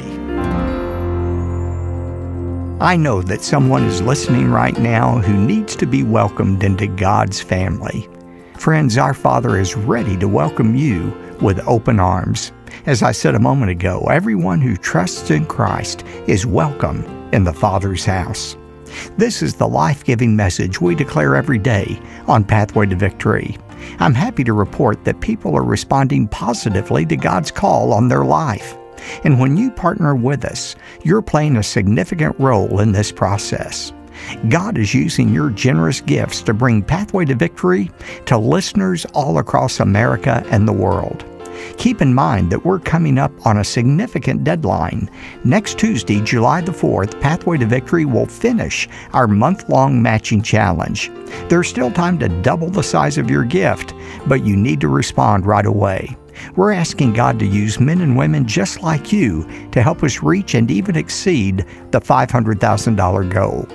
I 2.79 2.95
know 2.95 3.23
that 3.23 3.41
someone 3.41 3.83
is 3.83 3.99
listening 3.99 4.51
right 4.51 4.77
now 4.77 5.17
who 5.17 5.33
needs 5.33 5.75
to 5.77 5.87
be 5.87 6.03
welcomed 6.03 6.63
into 6.63 6.85
God's 6.85 7.41
family. 7.41 8.07
Friends, 8.59 8.99
our 8.99 9.15
Father 9.15 9.57
is 9.57 9.75
ready 9.75 10.15
to 10.17 10.27
welcome 10.27 10.75
you 10.75 11.11
with 11.41 11.67
open 11.67 11.99
arms. 11.99 12.51
As 12.85 13.01
I 13.01 13.11
said 13.11 13.33
a 13.33 13.39
moment 13.39 13.71
ago, 13.71 14.01
everyone 14.11 14.61
who 14.61 14.77
trusts 14.77 15.31
in 15.31 15.47
Christ 15.47 16.03
is 16.27 16.45
welcome 16.45 17.03
in 17.33 17.43
the 17.43 17.53
Father's 17.53 18.05
house. 18.05 18.55
This 19.17 19.41
is 19.41 19.55
the 19.55 19.67
life 19.67 20.03
giving 20.03 20.35
message 20.35 20.79
we 20.79 20.93
declare 20.93 21.35
every 21.35 21.57
day 21.57 21.99
on 22.27 22.43
Pathway 22.43 22.85
to 22.85 22.95
Victory. 22.95 23.57
I'm 23.99 24.13
happy 24.13 24.43
to 24.43 24.53
report 24.53 25.03
that 25.05 25.21
people 25.21 25.55
are 25.55 25.63
responding 25.63 26.27
positively 26.27 27.05
to 27.05 27.15
God's 27.15 27.51
call 27.51 27.93
on 27.93 28.07
their 28.07 28.25
life. 28.25 28.77
And 29.23 29.39
when 29.39 29.57
you 29.57 29.71
partner 29.71 30.15
with 30.15 30.43
us, 30.45 30.75
you're 31.03 31.21
playing 31.21 31.57
a 31.57 31.63
significant 31.63 32.39
role 32.39 32.79
in 32.79 32.91
this 32.91 33.11
process. 33.11 33.93
God 34.49 34.77
is 34.77 34.93
using 34.93 35.33
your 35.33 35.49
generous 35.51 36.01
gifts 36.01 36.41
to 36.43 36.53
bring 36.53 36.81
Pathway 36.81 37.25
to 37.25 37.35
Victory 37.35 37.91
to 38.25 38.37
listeners 38.37 39.05
all 39.13 39.37
across 39.37 39.79
America 39.79 40.43
and 40.49 40.67
the 40.67 40.73
world. 40.73 41.23
Keep 41.77 42.01
in 42.01 42.13
mind 42.13 42.51
that 42.51 42.65
we're 42.65 42.79
coming 42.79 43.17
up 43.17 43.31
on 43.45 43.57
a 43.57 43.63
significant 43.63 44.43
deadline. 44.43 45.09
Next 45.43 45.77
Tuesday, 45.77 46.21
July 46.21 46.61
the 46.61 46.71
4th, 46.71 47.19
Pathway 47.21 47.57
to 47.57 47.65
Victory 47.65 48.05
will 48.05 48.25
finish 48.25 48.87
our 49.13 49.27
month 49.27 49.69
long 49.69 50.01
matching 50.01 50.41
challenge. 50.41 51.11
There's 51.49 51.67
still 51.67 51.91
time 51.91 52.19
to 52.19 52.29
double 52.41 52.69
the 52.69 52.83
size 52.83 53.17
of 53.17 53.29
your 53.29 53.43
gift, 53.43 53.93
but 54.27 54.45
you 54.45 54.55
need 54.55 54.81
to 54.81 54.87
respond 54.87 55.45
right 55.45 55.65
away. 55.65 56.15
We're 56.55 56.71
asking 56.71 57.13
God 57.13 57.39
to 57.39 57.45
use 57.45 57.79
men 57.79 58.01
and 58.01 58.17
women 58.17 58.47
just 58.47 58.83
like 58.83 59.11
you 59.11 59.47
to 59.71 59.81
help 59.81 60.03
us 60.03 60.21
reach 60.21 60.53
and 60.53 60.69
even 60.69 60.95
exceed 60.95 61.65
the 61.91 61.99
$500,000 61.99 63.29
goal. 63.31 63.67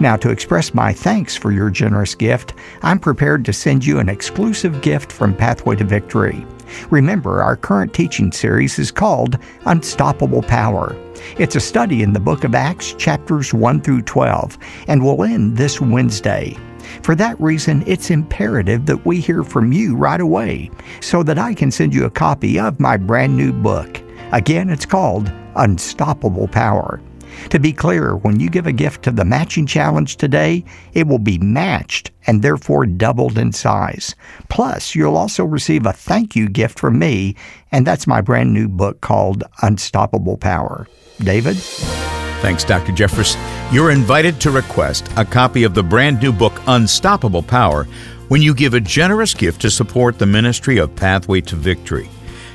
Now, 0.00 0.16
to 0.16 0.30
express 0.30 0.74
my 0.74 0.92
thanks 0.92 1.36
for 1.36 1.52
your 1.52 1.70
generous 1.70 2.14
gift, 2.14 2.54
I'm 2.82 2.98
prepared 2.98 3.44
to 3.44 3.52
send 3.52 3.86
you 3.86 4.00
an 4.00 4.08
exclusive 4.08 4.82
gift 4.82 5.12
from 5.12 5.34
Pathway 5.34 5.76
to 5.76 5.84
Victory. 5.84 6.44
Remember, 6.90 7.42
our 7.42 7.56
current 7.56 7.94
teaching 7.94 8.32
series 8.32 8.78
is 8.78 8.90
called 8.90 9.38
Unstoppable 9.66 10.42
Power. 10.42 10.96
It's 11.38 11.56
a 11.56 11.60
study 11.60 12.02
in 12.02 12.12
the 12.12 12.20
book 12.20 12.44
of 12.44 12.54
Acts, 12.54 12.94
chapters 12.94 13.52
1 13.52 13.80
through 13.80 14.02
12, 14.02 14.58
and 14.86 15.02
will 15.02 15.24
end 15.24 15.56
this 15.56 15.80
Wednesday. 15.80 16.56
For 17.02 17.14
that 17.14 17.40
reason, 17.40 17.84
it's 17.86 18.10
imperative 18.10 18.86
that 18.86 19.04
we 19.04 19.20
hear 19.20 19.42
from 19.44 19.72
you 19.72 19.96
right 19.96 20.20
away 20.20 20.70
so 21.00 21.22
that 21.22 21.38
I 21.38 21.54
can 21.54 21.70
send 21.70 21.94
you 21.94 22.04
a 22.04 22.10
copy 22.10 22.58
of 22.58 22.80
my 22.80 22.96
brand 22.96 23.36
new 23.36 23.52
book. 23.52 24.00
Again, 24.32 24.70
it's 24.70 24.86
called 24.86 25.32
Unstoppable 25.56 26.48
Power. 26.48 27.00
To 27.50 27.58
be 27.58 27.72
clear, 27.72 28.16
when 28.16 28.40
you 28.40 28.50
give 28.50 28.66
a 28.66 28.72
gift 28.72 29.02
to 29.04 29.10
the 29.10 29.24
matching 29.24 29.66
challenge 29.66 30.16
today, 30.16 30.64
it 30.92 31.06
will 31.06 31.18
be 31.18 31.38
matched 31.38 32.10
and 32.26 32.42
therefore 32.42 32.86
doubled 32.86 33.38
in 33.38 33.52
size. 33.52 34.14
Plus, 34.48 34.94
you'll 34.94 35.16
also 35.16 35.44
receive 35.44 35.86
a 35.86 35.92
thank 35.92 36.36
you 36.36 36.48
gift 36.48 36.78
from 36.78 36.98
me, 36.98 37.36
and 37.72 37.86
that's 37.86 38.06
my 38.06 38.20
brand 38.20 38.52
new 38.52 38.68
book 38.68 39.00
called 39.00 39.44
Unstoppable 39.62 40.36
Power. 40.36 40.86
David? 41.20 41.56
Thanks, 42.40 42.64
Dr. 42.64 42.92
Jeffress. 42.92 43.36
You're 43.72 43.90
invited 43.90 44.40
to 44.42 44.50
request 44.50 45.10
a 45.16 45.24
copy 45.24 45.64
of 45.64 45.74
the 45.74 45.82
brand 45.82 46.22
new 46.22 46.32
book 46.32 46.60
Unstoppable 46.66 47.42
Power 47.42 47.84
when 48.28 48.42
you 48.42 48.54
give 48.54 48.74
a 48.74 48.80
generous 48.80 49.34
gift 49.34 49.62
to 49.62 49.70
support 49.70 50.18
the 50.18 50.26
ministry 50.26 50.78
of 50.78 50.94
Pathway 50.94 51.40
to 51.42 51.56
Victory. 51.56 52.08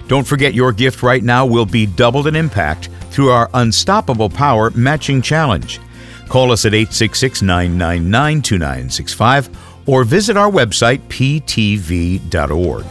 Don't 0.08 0.28
forget 0.28 0.54
your 0.54 0.72
gift 0.72 1.02
right 1.02 1.24
now 1.24 1.46
will 1.46 1.66
be 1.66 1.86
doubled 1.86 2.28
in 2.28 2.36
impact 2.36 2.90
through 3.14 3.30
our 3.30 3.50
Unstoppable 3.54 4.30
Power 4.30 4.72
Matching 4.72 5.22
Challenge. 5.22 5.80
Call 6.28 6.52
us 6.52 6.66
at 6.66 6.74
866 6.74 7.42
999 7.42 8.42
2965 8.42 9.50
or 9.86 10.04
visit 10.04 10.36
our 10.36 10.50
website 10.50 11.00
ptv.org. 11.10 12.86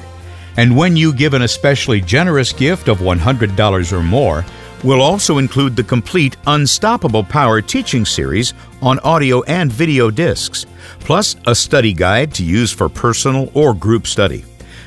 And 0.56 0.76
when 0.76 0.96
you 0.96 1.12
give 1.14 1.34
an 1.34 1.42
especially 1.42 2.00
generous 2.00 2.52
gift 2.52 2.88
of 2.88 2.98
$100 2.98 3.92
or 3.92 4.02
more, 4.02 4.44
we'll 4.84 5.00
also 5.00 5.38
include 5.38 5.74
the 5.74 5.82
complete 5.82 6.36
Unstoppable 6.46 7.24
Power 7.24 7.60
teaching 7.62 8.04
series 8.04 8.52
on 8.82 8.98
audio 9.00 9.42
and 9.44 9.72
video 9.72 10.10
discs, 10.10 10.66
plus 11.00 11.36
a 11.46 11.54
study 11.54 11.92
guide 11.92 12.34
to 12.34 12.44
use 12.44 12.70
for 12.70 12.88
personal 12.88 13.50
or 13.54 13.74
group 13.74 14.06
study. 14.06 14.44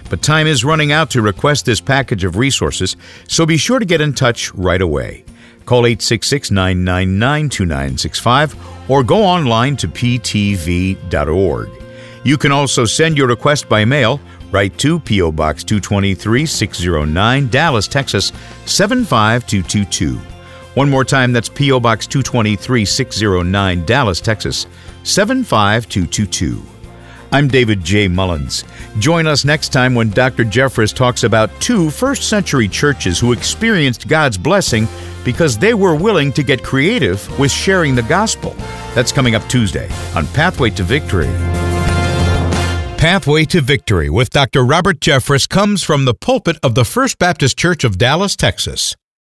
But 0.10 0.22
time 0.22 0.48
is 0.48 0.64
running 0.64 0.92
out 0.92 1.10
to 1.12 1.22
request 1.22 1.66
this 1.66 1.82
package 1.82 2.24
of 2.24 2.38
resources, 2.38 2.96
so 3.28 3.46
be 3.46 3.58
sure 3.58 3.80
to 3.80 3.86
get 3.86 4.02
in 4.02 4.14
touch 4.14 4.54
right 4.54 4.82
away. 4.82 5.26
Call 5.66 5.86
866 5.86 6.52
999 6.52 7.50
2965 7.50 8.90
or 8.90 9.04
go 9.04 9.24
online 9.24 9.76
to 9.78 9.88
ptv.org. 9.88 11.70
You 12.24 12.38
can 12.38 12.52
also 12.52 12.86
send 12.86 13.18
your 13.18 13.28
request 13.28 13.68
by 13.68 13.86
mail 13.86 14.20
right 14.52 14.76
to 14.78 15.00
P.O. 15.00 15.32
Box 15.32 15.64
223 15.64 16.46
609, 16.46 17.48
Dallas, 17.50 17.88
Texas 17.88 18.32
75222. 18.66 20.18
One 20.76 20.90
more 20.90 21.06
time, 21.06 21.34
that's 21.34 21.50
P.O. 21.50 21.80
Box 21.80 22.08
223 22.08 22.86
609, 22.86 23.86
Dallas, 23.86 24.22
Texas 24.22 24.68
75222. 25.04 26.75
I'm 27.32 27.48
David 27.48 27.84
J. 27.84 28.08
Mullins. 28.08 28.64
Join 29.00 29.28
us 29.28 29.46
next 29.46 29.70
time 29.70 29.96
when 29.96 30.10
Dr. 30.10 30.44
Jeffress 30.44 30.94
talks 30.94 31.24
about 31.24 31.50
two 31.60 31.90
first 31.90 32.30
century 32.30 32.68
churches 32.68 33.20
who 33.20 33.34
experienced 33.34 34.08
God's 34.08 34.38
blessing 34.38 34.88
because 35.24 35.58
they 35.58 35.74
were 35.74 35.96
willing 35.96 36.32
to 36.34 36.44
get 36.44 36.64
creative 36.64 37.28
with 37.40 37.52
sharing 37.52 37.96
the 37.96 38.04
gospel. 38.04 38.56
That's 38.94 39.12
coming 39.12 39.36
up 39.36 39.44
Tuesday 39.50 39.90
on 40.16 40.28
Pathway 40.28 40.70
to 40.72 40.84
Victory. 40.84 41.30
Pathway 42.98 43.46
to 43.46 43.62
Victory 43.62 44.10
with 44.10 44.30
Dr. 44.30 44.64
Robert 44.64 45.00
Jeffress 45.00 45.48
comes 45.48 45.84
from 45.84 46.06
the 46.06 46.14
pulpit 46.14 46.58
of 46.64 46.76
the 46.76 46.86
First 46.86 47.20
Baptist 47.20 47.58
Church 47.58 47.84
of 47.84 47.98
Dallas, 47.98 48.36
Texas. 48.36 48.96